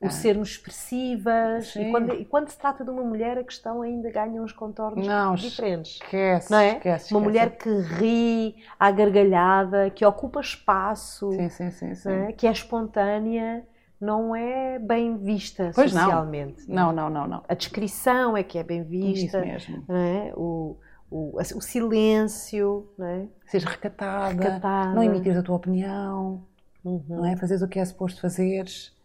[0.00, 0.10] o ah.
[0.10, 1.74] sermos expressivas.
[1.76, 5.06] E quando, e quando, se trata de uma mulher, a questão ainda ganha uns contornos
[5.06, 6.00] não, diferentes.
[6.02, 6.76] Esquece, não é?
[6.76, 12.32] Esquece, uma mulher que ri à gargalhada, que ocupa espaço, sim, sim, sim, é?
[12.32, 13.64] que é espontânea
[14.00, 16.68] não é bem vista pois socialmente.
[16.68, 16.92] Não.
[16.92, 17.44] Não, não, não, não.
[17.48, 19.38] A descrição é que é bem vista.
[19.38, 19.84] Isso mesmo.
[19.88, 20.32] É?
[20.36, 20.76] O,
[21.10, 23.28] o, o, silêncio, não é?
[23.46, 26.44] Seres recatada, recatada, não emitir a tua opinião,
[26.84, 27.04] uhum.
[27.08, 27.36] não é?
[27.36, 28.96] Fazeres o que é suposto fazeres.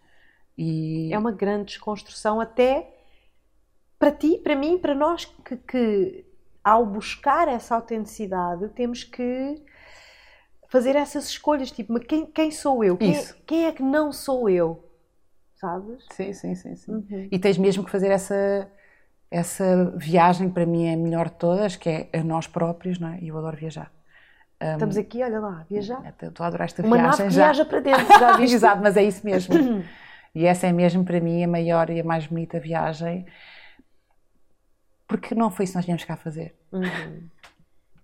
[0.58, 1.12] E...
[1.14, 2.94] É uma grande desconstrução até
[3.98, 6.26] para ti, para mim, para nós que, que
[6.64, 9.62] ao buscar essa autenticidade temos que
[10.70, 12.98] fazer essas escolhas, tipo, mas quem, quem sou eu?
[12.98, 13.14] Quem,
[13.46, 14.84] quem, é que não sou eu?
[15.56, 16.04] Sabes?
[16.12, 16.76] Sim, sim, sim.
[16.76, 16.92] sim.
[16.92, 17.28] Uhum.
[17.32, 18.70] E tens mesmo que fazer essa,
[19.34, 23.08] essa viagem, para mim é a melhor de todas, que é a nós próprios, não
[23.10, 23.20] é?
[23.20, 23.92] E eu adoro viajar.
[24.62, 26.16] Um, Estamos aqui, olha lá, viajar.
[26.22, 27.12] Estou a adorar esta Uma viagem.
[27.12, 28.54] Uma nave viaja para dentro, já viste?
[28.54, 29.56] Exato, mas é isso mesmo.
[30.36, 33.26] e essa é mesmo para mim a maior e a mais bonita viagem,
[35.08, 36.56] porque não foi isso que nós viemos cá fazer.
[36.72, 36.84] Uhum.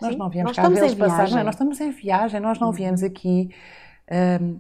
[0.02, 2.74] Nós Sim, não viemos cá ver passar, não, nós estamos em viagem, nós não uhum.
[2.74, 3.54] viemos aqui
[4.42, 4.60] um,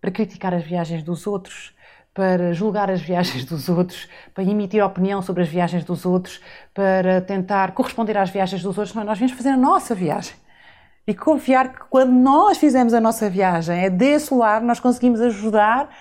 [0.00, 1.75] para criticar as viagens dos outros,
[2.16, 6.40] para julgar as viagens dos outros, para emitir opinião sobre as viagens dos outros,
[6.72, 8.94] para tentar corresponder às viagens dos outros.
[8.94, 10.34] Não, nós viemos fazer a nossa viagem.
[11.06, 15.94] E confiar que quando nós fizemos a nossa viagem, é desse lado nós conseguimos ajudar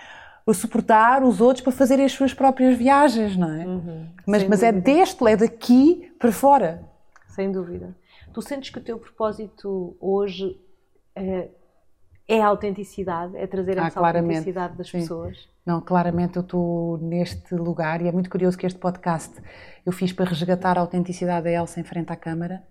[0.48, 3.66] a suportar os outros para fazerem as suas próprias viagens, não é?
[3.66, 6.82] Uhum, mas, mas é deste, é daqui para fora.
[7.28, 7.94] Sem dúvida.
[8.34, 10.58] Tu sentes que o teu propósito hoje
[11.14, 11.50] é,
[12.28, 15.00] é a autenticidade, é trazer ah, essa autenticidade das sim.
[15.00, 15.48] pessoas?
[15.66, 19.34] Não, claramente eu estou neste lugar e é muito curioso que este podcast
[19.86, 22.64] eu fiz para resgatar a autenticidade da Elsa em frente à câmara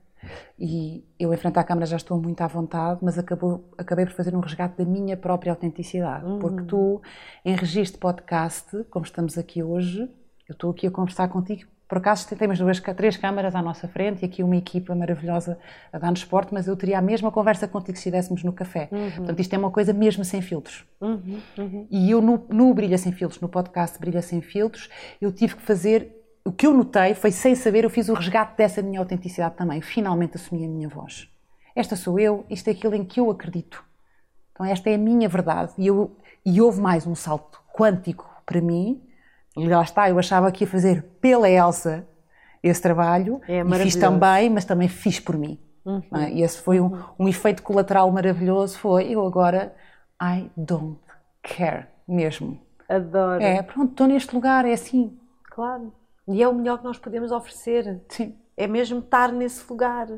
[0.59, 4.15] e eu em frente à câmara já estou muito à vontade, mas acabou, acabei por
[4.15, 6.39] fazer um resgate da minha própria autenticidade, uhum.
[6.39, 7.03] porque tu
[7.45, 10.01] em registro podcast, como estamos aqui hoje,
[10.49, 14.23] eu estou aqui a conversar contigo por acaso temos duas, três câmaras à nossa frente
[14.23, 15.59] e aqui uma equipa maravilhosa
[15.93, 18.89] a dar-nos suporte, mas eu teria a mesma conversa contigo se estivéssemos no café.
[18.91, 19.11] Uhum.
[19.11, 20.85] Portanto, isto é uma coisa mesmo sem filtros.
[21.01, 21.41] Uhum.
[21.59, 21.87] Uhum.
[21.91, 24.89] E eu, no, no Brilha Sem Filtros, no podcast Brilha Sem Filtros,
[25.21, 26.23] eu tive que fazer.
[26.43, 29.81] O que eu notei foi, sem saber, eu fiz o resgate dessa minha autenticidade também.
[29.81, 31.29] Finalmente assumi a minha voz.
[31.77, 33.85] Esta sou eu, isto é aquilo em que eu acredito.
[34.53, 35.73] Então, esta é a minha verdade.
[35.77, 39.03] E, eu, e houve mais um salto quântico para mim
[39.57, 42.07] lá está, eu achava que ia fazer pela Elsa
[42.63, 45.59] esse trabalho é e fiz também, mas também fiz por mim.
[45.85, 46.03] Uhum.
[46.15, 46.33] É?
[46.33, 47.05] E esse foi um, uhum.
[47.21, 49.75] um efeito colateral maravilhoso, foi eu agora
[50.21, 50.99] I don't
[51.43, 52.59] care mesmo.
[52.89, 53.43] Adoro.
[53.43, 55.19] É, pronto, estou neste lugar, é assim.
[55.51, 55.93] Claro.
[56.27, 58.03] E é o melhor que nós podemos oferecer.
[58.09, 58.35] Sim.
[58.57, 60.09] É mesmo estar nesse lugar,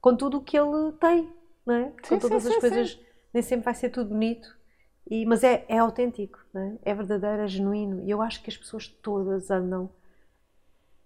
[0.00, 1.28] com tudo o que ele tem,
[1.64, 1.84] não é?
[2.02, 3.00] Sim, com todas sim, as sim, coisas,
[3.32, 4.48] nem sempre vai ser tudo bonito,
[5.10, 6.90] e, mas é, é autêntico, é?
[6.90, 8.02] é verdadeiro, é genuíno.
[8.02, 9.90] E eu acho que as pessoas todas andam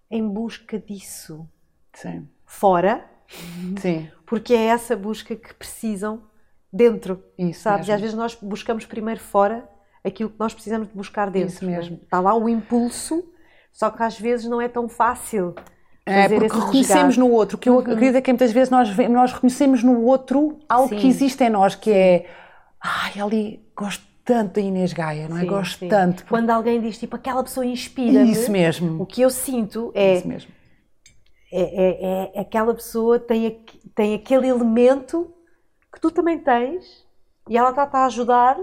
[0.09, 1.47] em busca disso.
[1.93, 2.27] Sim.
[2.45, 3.05] Fora.
[3.81, 4.09] Sim.
[4.25, 6.23] Porque é essa busca que precisam
[6.71, 7.23] dentro.
[7.37, 7.87] Isso sabes?
[7.87, 7.91] Mesmo.
[7.91, 9.67] E às vezes nós buscamos primeiro fora
[10.03, 11.49] aquilo que nós precisamos de buscar dentro.
[11.49, 11.97] Isso mesmo.
[12.01, 12.03] É?
[12.03, 13.23] Está lá o impulso,
[13.73, 15.55] só que às vezes não é tão fácil.
[16.05, 17.79] É, porque reconhecemos no outro, que eu uhum.
[17.79, 20.99] acredito é que muitas vezes nós, nós reconhecemos no outro algo Sim.
[20.99, 22.25] que existe em nós, que é
[22.79, 25.41] ai, ali gosto tanto da Inês Gaia, não é?
[25.41, 25.87] Sim, gosto sim.
[25.87, 26.25] tanto.
[26.25, 28.23] Quando alguém diz tipo aquela pessoa inspira.
[28.23, 29.01] Isso mesmo.
[29.01, 30.15] O que eu sinto é.
[30.15, 30.51] Isso mesmo.
[31.49, 33.63] É, é, é, aquela pessoa tem,
[33.95, 35.33] tem aquele elemento
[35.93, 37.05] que tu também tens
[37.49, 38.57] e ela está-te a ajudar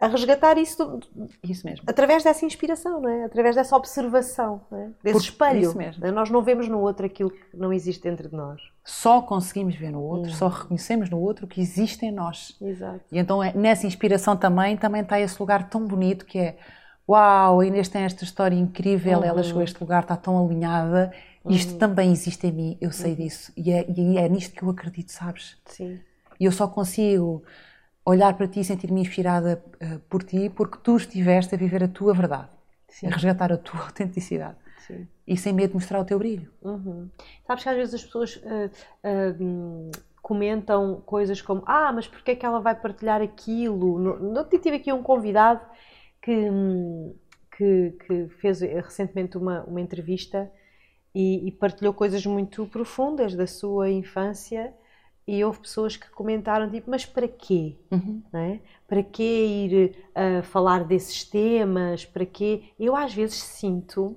[0.00, 1.00] a resgatar isso,
[1.42, 1.84] isso mesmo.
[1.86, 3.24] através dessa inspiração, não é?
[3.24, 4.90] através dessa observação, não é?
[5.02, 5.76] desse espelho.
[5.76, 6.06] Mesmo.
[6.06, 6.12] É?
[6.12, 8.60] Nós não vemos no outro aquilo que não existe dentro de nós.
[8.84, 10.34] Só conseguimos ver no outro, hum.
[10.34, 12.56] só reconhecemos no outro o que existe em nós.
[12.60, 13.00] Exato.
[13.10, 16.58] E então é, nessa inspiração também, também está esse lugar tão bonito que é
[17.08, 19.24] Uau, a Inês tem esta história incrível, uhum.
[19.24, 21.10] ela chegou a este lugar, está tão alinhada.
[21.48, 21.78] Isto uhum.
[21.78, 23.16] também existe em mim, eu sei uhum.
[23.16, 23.52] disso.
[23.56, 25.56] E é, e é nisto que eu acredito, sabes?
[25.64, 25.98] Sim.
[26.38, 27.42] E eu só consigo
[28.08, 31.88] olhar para ti e sentir-me inspirada uh, por ti porque tu estiveste a viver a
[31.88, 32.48] tua verdade,
[32.88, 33.06] Sim.
[33.06, 34.56] a resgatar a tua autenticidade.
[34.86, 35.06] Sim.
[35.26, 36.50] E sem medo de mostrar o teu brilho.
[36.62, 37.10] Uhum.
[37.46, 38.70] Sabes que às vezes as pessoas uh,
[39.04, 39.90] uh,
[40.22, 43.98] comentam coisas como Ah, mas porquê é que ela vai partilhar aquilo?
[43.98, 45.60] No, no, tive aqui um convidado
[46.22, 46.48] que,
[47.56, 50.50] que, que fez recentemente uma, uma entrevista
[51.14, 54.72] e, e partilhou coisas muito profundas da sua infância
[55.28, 57.76] e houve pessoas que comentaram tipo, mas para quê?
[57.90, 58.22] Uhum.
[58.32, 58.60] É?
[58.86, 62.06] Para quê ir uh, falar desses temas?
[62.06, 62.62] Para quê?
[62.80, 64.16] Eu às vezes sinto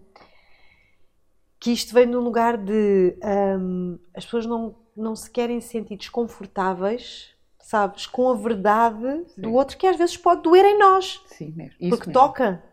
[1.59, 3.17] que isto vem num lugar de
[3.59, 9.41] um, as pessoas não, não se querem sentir desconfortáveis, sabes, com a verdade Sim.
[9.41, 11.21] do outro que às vezes pode doer em nós.
[11.25, 11.75] Sim, mesmo.
[11.77, 12.13] Isso porque mesmo.
[12.13, 12.63] toca.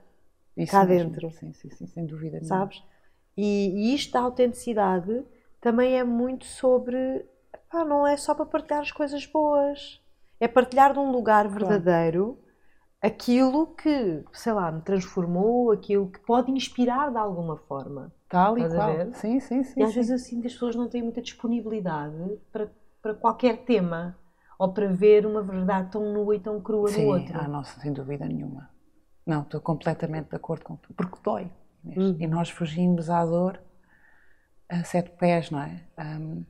[0.56, 1.10] Isso cá mesmo.
[1.10, 1.30] dentro.
[1.32, 2.38] Sim, sim, sim, sem dúvida.
[2.38, 2.46] nenhuma.
[2.46, 2.82] sabes?
[3.36, 5.24] E, e isto da autenticidade
[5.60, 7.26] também é muito sobre.
[7.70, 10.00] Pá, não é só para partilhar as coisas boas.
[10.40, 12.38] É partilhar de um lugar verdadeiro
[13.00, 18.12] aquilo que, sei lá, me transformou, aquilo que pode inspirar de alguma forma.
[18.28, 19.12] Tal e Estás qual.
[19.14, 19.80] Sim, sim, sim.
[19.80, 19.96] E às sim.
[19.96, 24.16] vezes que as pessoas não têm muita disponibilidade para, para qualquer tema
[24.58, 27.38] ou para ver uma verdade tão nua e tão crua Sim, no outro.
[27.38, 28.68] ah, não, sem dúvida nenhuma.
[29.24, 30.92] Não, estou completamente de acordo com tu.
[30.94, 31.50] Porque dói.
[31.84, 32.02] mesmo.
[32.02, 32.16] Uhum.
[32.18, 33.60] E nós fugimos à dor
[34.68, 35.84] a sete pés, não é?
[35.96, 36.42] Ahm,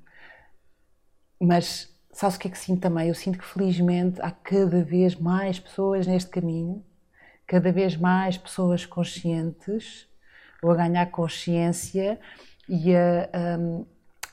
[1.41, 3.09] mas sabes o que é que sinto também?
[3.09, 6.85] Eu sinto que felizmente há cada vez mais pessoas neste caminho,
[7.47, 10.07] cada vez mais pessoas conscientes,
[10.63, 12.19] ou a ganhar consciência
[12.69, 13.85] e a ahm,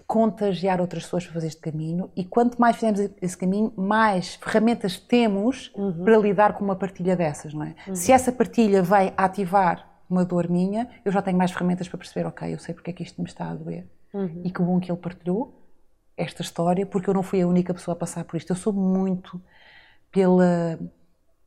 [0.07, 2.11] contagiar outras pessoas para fazer este caminho.
[2.15, 5.71] E quanto mais fizermos esse caminho, mais ferramentas temos
[6.03, 7.75] para lidar com uma partilha dessas, não é?
[7.95, 12.27] Se essa partilha vai ativar uma dor minha, eu já tenho mais ferramentas para perceber,
[12.27, 13.87] ok, eu sei porque é que isto me está a doer.
[14.43, 15.64] E que bom que ele partilhou
[16.17, 18.51] esta história, porque eu não fui a única pessoa a passar por isto.
[18.51, 19.41] Eu sou muito
[20.11, 20.79] pela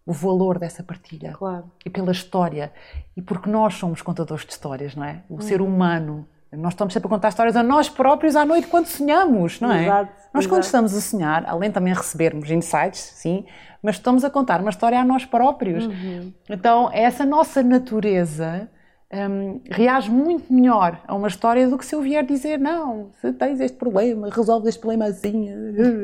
[0.05, 1.71] o valor dessa partilha Claro.
[1.85, 2.73] e pela história
[3.15, 5.23] e porque nós somos contadores de histórias, não é?
[5.29, 8.87] O ser humano, nós estamos sempre a contar histórias a nós próprios à noite quando
[8.87, 9.83] sonhamos, não é?
[9.85, 10.67] Exato, nós quando exato.
[10.67, 13.45] estamos a sonhar, além também recebermos insights, sim,
[13.83, 15.85] mas estamos a contar uma história a nós próprios.
[15.85, 16.33] Uhum.
[16.49, 18.67] Então, essa nossa natureza
[19.13, 23.33] hum, reage muito melhor a uma história do que se eu vier dizer, não, se
[23.33, 25.49] tens este problema, resolve este problema assim.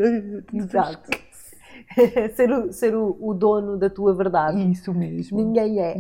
[0.53, 1.11] Exato.
[2.35, 4.59] ser o, ser o, o dono da tua verdade.
[4.71, 5.37] Isso mesmo.
[5.37, 5.97] Ninguém é.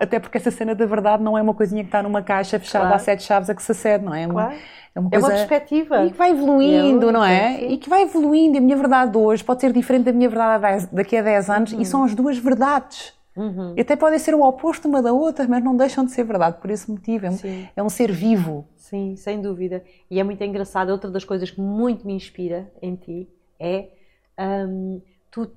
[0.00, 2.84] Até porque essa cena da verdade não é uma coisinha que está numa caixa fechada
[2.86, 2.96] Claro.
[2.96, 4.22] a sete chaves a que se acede, não é?
[4.22, 4.54] É uma, Claro.
[4.94, 5.36] é uma É uma coisa.
[5.46, 6.04] perspectiva.
[6.06, 7.56] E que vai evoluindo, É não é?
[7.58, 7.68] sim.
[7.72, 8.56] E que vai evoluindo.
[8.56, 11.50] E a minha verdade de hoje pode ser diferente da minha verdade daqui a 10
[11.50, 11.80] anos Uhum.
[11.80, 13.12] e são as duas verdades.
[13.76, 16.58] E até podem ser o oposto uma da outra, mas não deixam de ser verdade
[16.60, 17.26] por esse motivo.
[17.26, 17.38] É um,
[17.76, 18.66] é um ser vivo.
[18.76, 19.82] Sim, sem dúvida.
[20.10, 20.90] E é muito engraçado.
[20.90, 23.28] Outra das coisas que muito me inspira em ti
[23.58, 23.88] é
[24.68, 25.50] hum, tu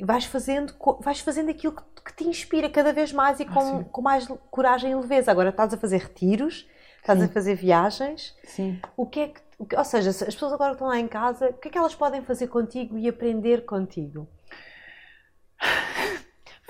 [0.00, 3.84] vais fazendo, vais fazendo aquilo que, te inspira cada vez mais e com, sim.
[3.84, 5.30] com mais coragem e leveza.
[5.30, 6.66] Agora estás a fazer retiros,
[6.96, 7.32] estás a Sim.
[7.32, 8.34] fazer viagens.
[8.44, 8.80] Sim.
[8.96, 11.50] O que é que, ou seja, se as pessoas agora que estão lá em casa,
[11.50, 14.26] o que é que elas podem fazer contigo e aprender contigo?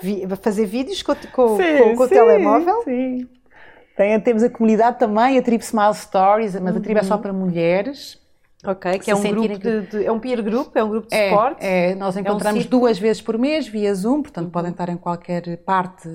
[0.01, 2.83] Vi- fazer vídeos com, com- com- com o telemóvel?
[2.83, 3.27] Sim.
[3.97, 7.21] Tem, temos a comunidade também, a Tribo Smile Stories, mas a tribo é só Uhum.
[7.21, 8.17] para mulheres.
[8.65, 11.07] Ok, que Se é um grupo de, de- é um peer group, é um grupo
[11.07, 11.65] de É, suporte.
[11.65, 12.81] é, nós encontramos círculo.
[12.81, 16.09] duas vezes por mês via Zoom, portanto podem estar em qualquer parte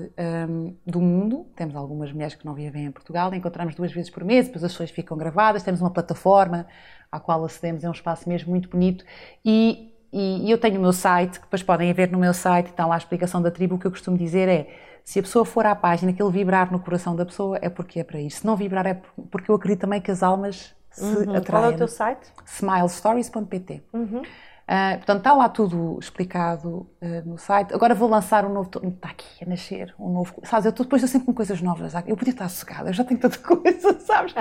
[0.47, 1.47] hum, do mundo.
[1.55, 4.71] Temos algumas mulheres que não vivem em Portugal, encontramos duas vezes por mês, depois as
[4.73, 5.63] sessões ficam gravadas.
[5.63, 6.67] Temos uma plataforma
[7.11, 9.03] à qual acedemos, é um espaço mesmo muito bonito.
[9.43, 12.67] E, e- e eu tenho o meu site, que depois podem ver no meu site,
[12.67, 13.75] está lá a explicação da tribo.
[13.75, 14.67] O que eu costumo dizer é:
[15.03, 17.99] se a pessoa for à página, que ele vibrar no coração da pessoa, é porque
[17.99, 18.39] é para isso.
[18.39, 21.35] Se não vibrar, é por- porque eu acredito também que as almas se Uhum.
[21.35, 21.43] atraem.
[21.45, 22.27] Qual é o teu site?
[22.45, 23.83] smilestories.pt.
[24.67, 27.73] Ah, portanto, está lá tudo explicado ah, no site.
[27.73, 28.69] Agora vou lançar um novo.
[28.83, 30.33] Está aqui a nascer um novo.
[30.43, 31.93] Sabes, eu tô- depois eu sempre com coisas novas.
[32.07, 34.33] Eu podia estar sossegada, eu já tenho tanta coisa, sabes?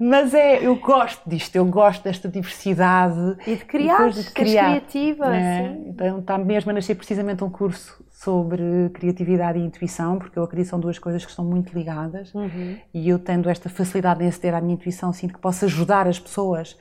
[0.00, 3.36] Mas é, eu gosto disto, eu gosto desta diversidade.
[3.46, 5.74] E de criar, de seres criativa, né?
[5.74, 5.88] sim.
[5.90, 10.66] Então está mesmo a nascer precisamente um curso sobre criatividade e intuição, porque eu acredito
[10.66, 12.34] que são duas coisas que estão muito ligadas.
[12.34, 12.76] Uhum.
[12.92, 16.18] E eu tendo esta facilidade em aceder à minha intuição, sinto que posso ajudar as
[16.18, 16.76] pessoas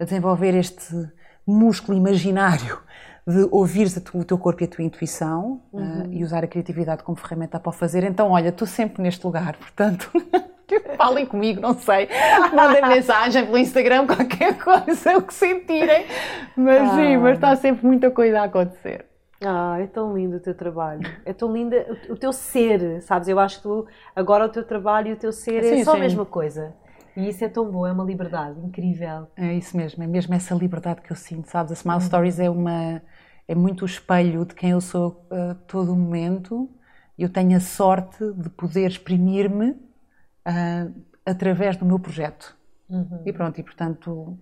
[0.00, 0.94] a desenvolver este
[1.50, 2.78] músculo imaginário
[3.26, 6.02] de ouvires a tu- o teu corpo e a tua intuição Uhum.
[6.02, 8.02] eh, e usar a criatividade como ferramenta para o fazer.
[8.04, 10.10] Então, olha, estou sempre neste lugar, portanto,
[10.96, 12.08] falem comigo, não sei,
[12.54, 16.06] mandem mensagem pelo Instagram, qualquer coisa, o que sentirem,
[16.56, 17.18] mas sim, Ah.
[17.20, 19.04] mas está sempre muita coisa a acontecer.
[19.44, 21.00] Ah, é tão lindo o teu trabalho.
[21.24, 21.74] É tão lindo
[22.10, 23.26] o, teu ser, sabes?
[23.26, 25.92] Eu acho que tu, agora o teu trabalho e o teu ser é Sim, só
[25.92, 26.00] a sim.
[26.00, 26.74] mesma coisa.
[27.20, 29.28] E isso é tão bom, é uma liberdade incrível.
[29.36, 31.72] É isso mesmo, é mesmo essa liberdade que eu sinto, sabes?
[31.72, 32.00] A Smile Uhum.
[32.00, 33.02] Stories é uma
[33.48, 36.70] é muito o espelho de quem eu sou a todo momento.
[37.18, 39.76] Eu tenho a sorte de poder exprimir-me
[40.44, 40.88] ah,
[41.26, 42.56] através do meu projeto.
[42.88, 43.22] Uhum.
[43.26, 44.38] E pronto, e portanto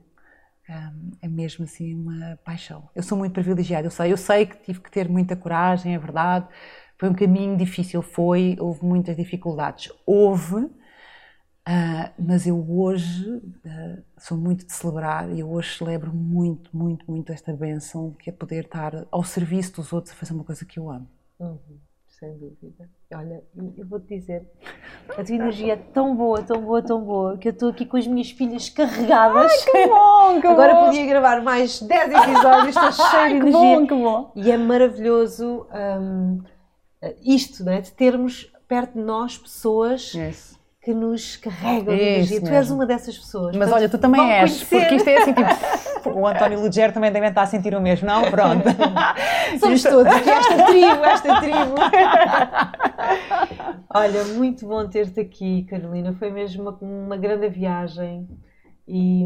[0.68, 2.88] ah, é mesmo assim uma paixão.
[2.94, 5.98] Eu sou muito privilegiada, eu sei, eu sei que tive que ter muita coragem, é
[5.98, 6.46] verdade.
[6.98, 9.90] Foi um caminho difícil, foi, houve muitas dificuldades.
[10.04, 10.68] Houve,
[11.70, 17.04] ah, mas eu hoje ah, sou muito de celebrar e eu hoje celebro muito, muito,
[17.06, 20.64] muito esta benção que é poder estar ao serviço dos outros a fazer uma coisa
[20.64, 21.06] que eu amo.
[21.38, 21.58] Uhum,
[22.08, 22.88] sem dúvida.
[23.12, 23.44] Olha,
[23.76, 24.48] eu vou-te dizer,
[25.10, 27.98] a tua energia é tão boa, tão boa, tão boa, que eu estou aqui com
[27.98, 29.52] as minhas filhas carregadas.
[29.88, 33.52] bom, que Agora podia gravar mais 10 episódios, estou cheia de que energia.
[33.52, 34.32] bom, que bom.
[34.36, 35.66] E é maravilhoso
[36.00, 36.40] hum,
[37.22, 37.82] isto, não é?
[37.82, 40.57] de termos perto de nós pessoas Isso.
[40.88, 42.40] Que nos carregam de energia.
[42.40, 43.54] Tu és uma dessas pessoas.
[43.54, 44.78] Mas olha, tu também és, conhecer.
[44.80, 45.50] porque isto é assim tipo.
[46.18, 48.22] o António Lugero também deve estar a sentir o mesmo, não?
[48.30, 48.64] Pronto.
[49.60, 51.74] Somos Isto- todos aqui, esta tribo, esta tribo.
[53.94, 56.14] Olha, muito bom ter-te aqui, Carolina.
[56.14, 58.26] Foi mesmo uma, uma grande viagem
[58.86, 59.24] e,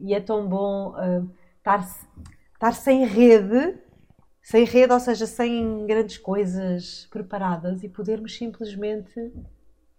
[0.00, 1.22] e é tão bom ah,
[1.58, 1.84] estar,
[2.54, 3.74] estar sem rede,
[4.40, 9.32] sem rede, ou seja, sem grandes coisas preparadas e podermos simplesmente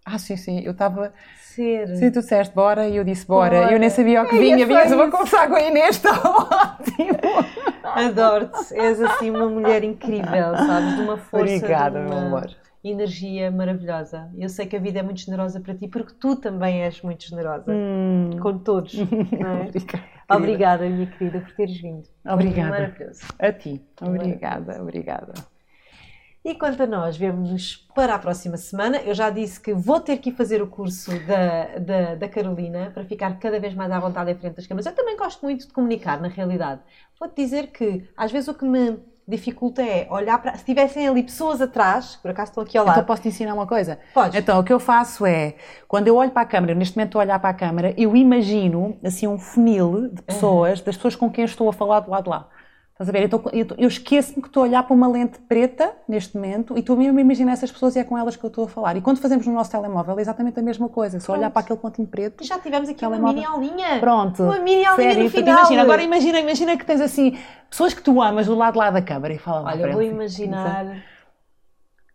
[0.06, 0.60] Ah, sim, sim.
[0.62, 1.14] Eu estava.
[1.40, 1.88] ser.
[1.96, 3.60] Sim, tu disseste bora e eu disse bora.
[3.62, 3.72] Bora.
[3.74, 4.60] Eu nem sabia o que É, vinha.
[4.60, 7.18] só Vinhas, eu vou conversar com a Inês, está ótimo.
[7.84, 8.74] Adoro-te.
[8.76, 10.96] És assim uma mulher incrível, sabes?
[10.96, 12.50] De uma força, Obrigada, de meu uma amor.
[12.84, 14.30] energia maravilhosa.
[14.38, 17.28] Eu sei que a vida é muito generosa para ti, porque tu também és muito
[17.28, 17.72] generosa.
[17.72, 18.32] Hum.
[18.42, 18.96] Com todos.
[18.98, 19.04] é?
[19.68, 20.04] Obrigada.
[20.30, 22.08] Obrigada, minha querida, por teres vindo.
[22.26, 22.70] Obrigada.
[22.70, 23.22] Maravilhoso.
[23.38, 23.86] A ti.
[24.02, 25.34] Obrigada, obrigada.
[26.44, 28.98] E quanto a nós, vemos-nos para a próxima semana.
[28.98, 32.90] Eu já disse que vou ter que ir fazer o curso da, da, da Carolina
[32.94, 34.88] para ficar cada vez mais à vontade em frente das câmaras.
[34.88, 36.82] Eu também gosto muito de comunicar, na realidade.
[37.20, 40.56] Vou-te dizer que às vezes o que me dificulta é olhar para.
[40.58, 43.06] Se tivessem ali pessoas atrás, por acaso estão aqui ao Então lado.
[43.06, 44.00] posso te ensinar uma coisa?
[44.12, 44.36] Podes.
[44.36, 45.54] Então, o que eu faço é,
[45.88, 48.16] quando eu olho para a câmara, neste momento estou a olhar para a câmara, eu
[48.16, 52.24] imagino, assim, um funil de pessoas, das pessoas com quem estou a falar do lado
[52.24, 52.50] de lá.
[53.02, 53.24] Estás a ver?
[53.26, 56.82] Então, eu, eu esqueço-me que estou a olhar para uma lente preta, neste momento, e
[56.82, 58.96] estou mesmo a imaginar essas pessoas e é com elas que eu estou a falar.
[58.96, 61.20] E quando fazemos no nosso telemóvel, é exatamente a mesma coisa.
[61.20, 62.44] Só olhar para aquele pontinho preto.
[62.44, 63.42] E já tivemos aqui uma Telemóvel.
[63.42, 64.00] mini aulinha.
[64.00, 64.44] Pronto.
[64.44, 65.58] Uma mini aulinha Sério, no final.
[65.58, 67.36] Imagina, agora imagina, imagina que tens assim,
[67.68, 71.04] pessoas que tu amas do lado lá da câmara e fala lá Olha, vou imaginar.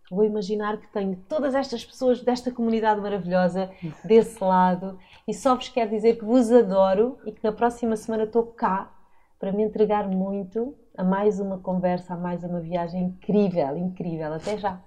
[0.08, 3.68] Vou imaginar que tenho todas estas pessoas desta comunidade maravilhosa
[4.04, 8.22] desse lado e só vos quero dizer que vos adoro e que na próxima semana
[8.22, 8.92] estou cá
[9.38, 14.32] para me entregar muito a mais uma conversa, a mais uma viagem incrível, incrível.
[14.32, 14.80] Até já!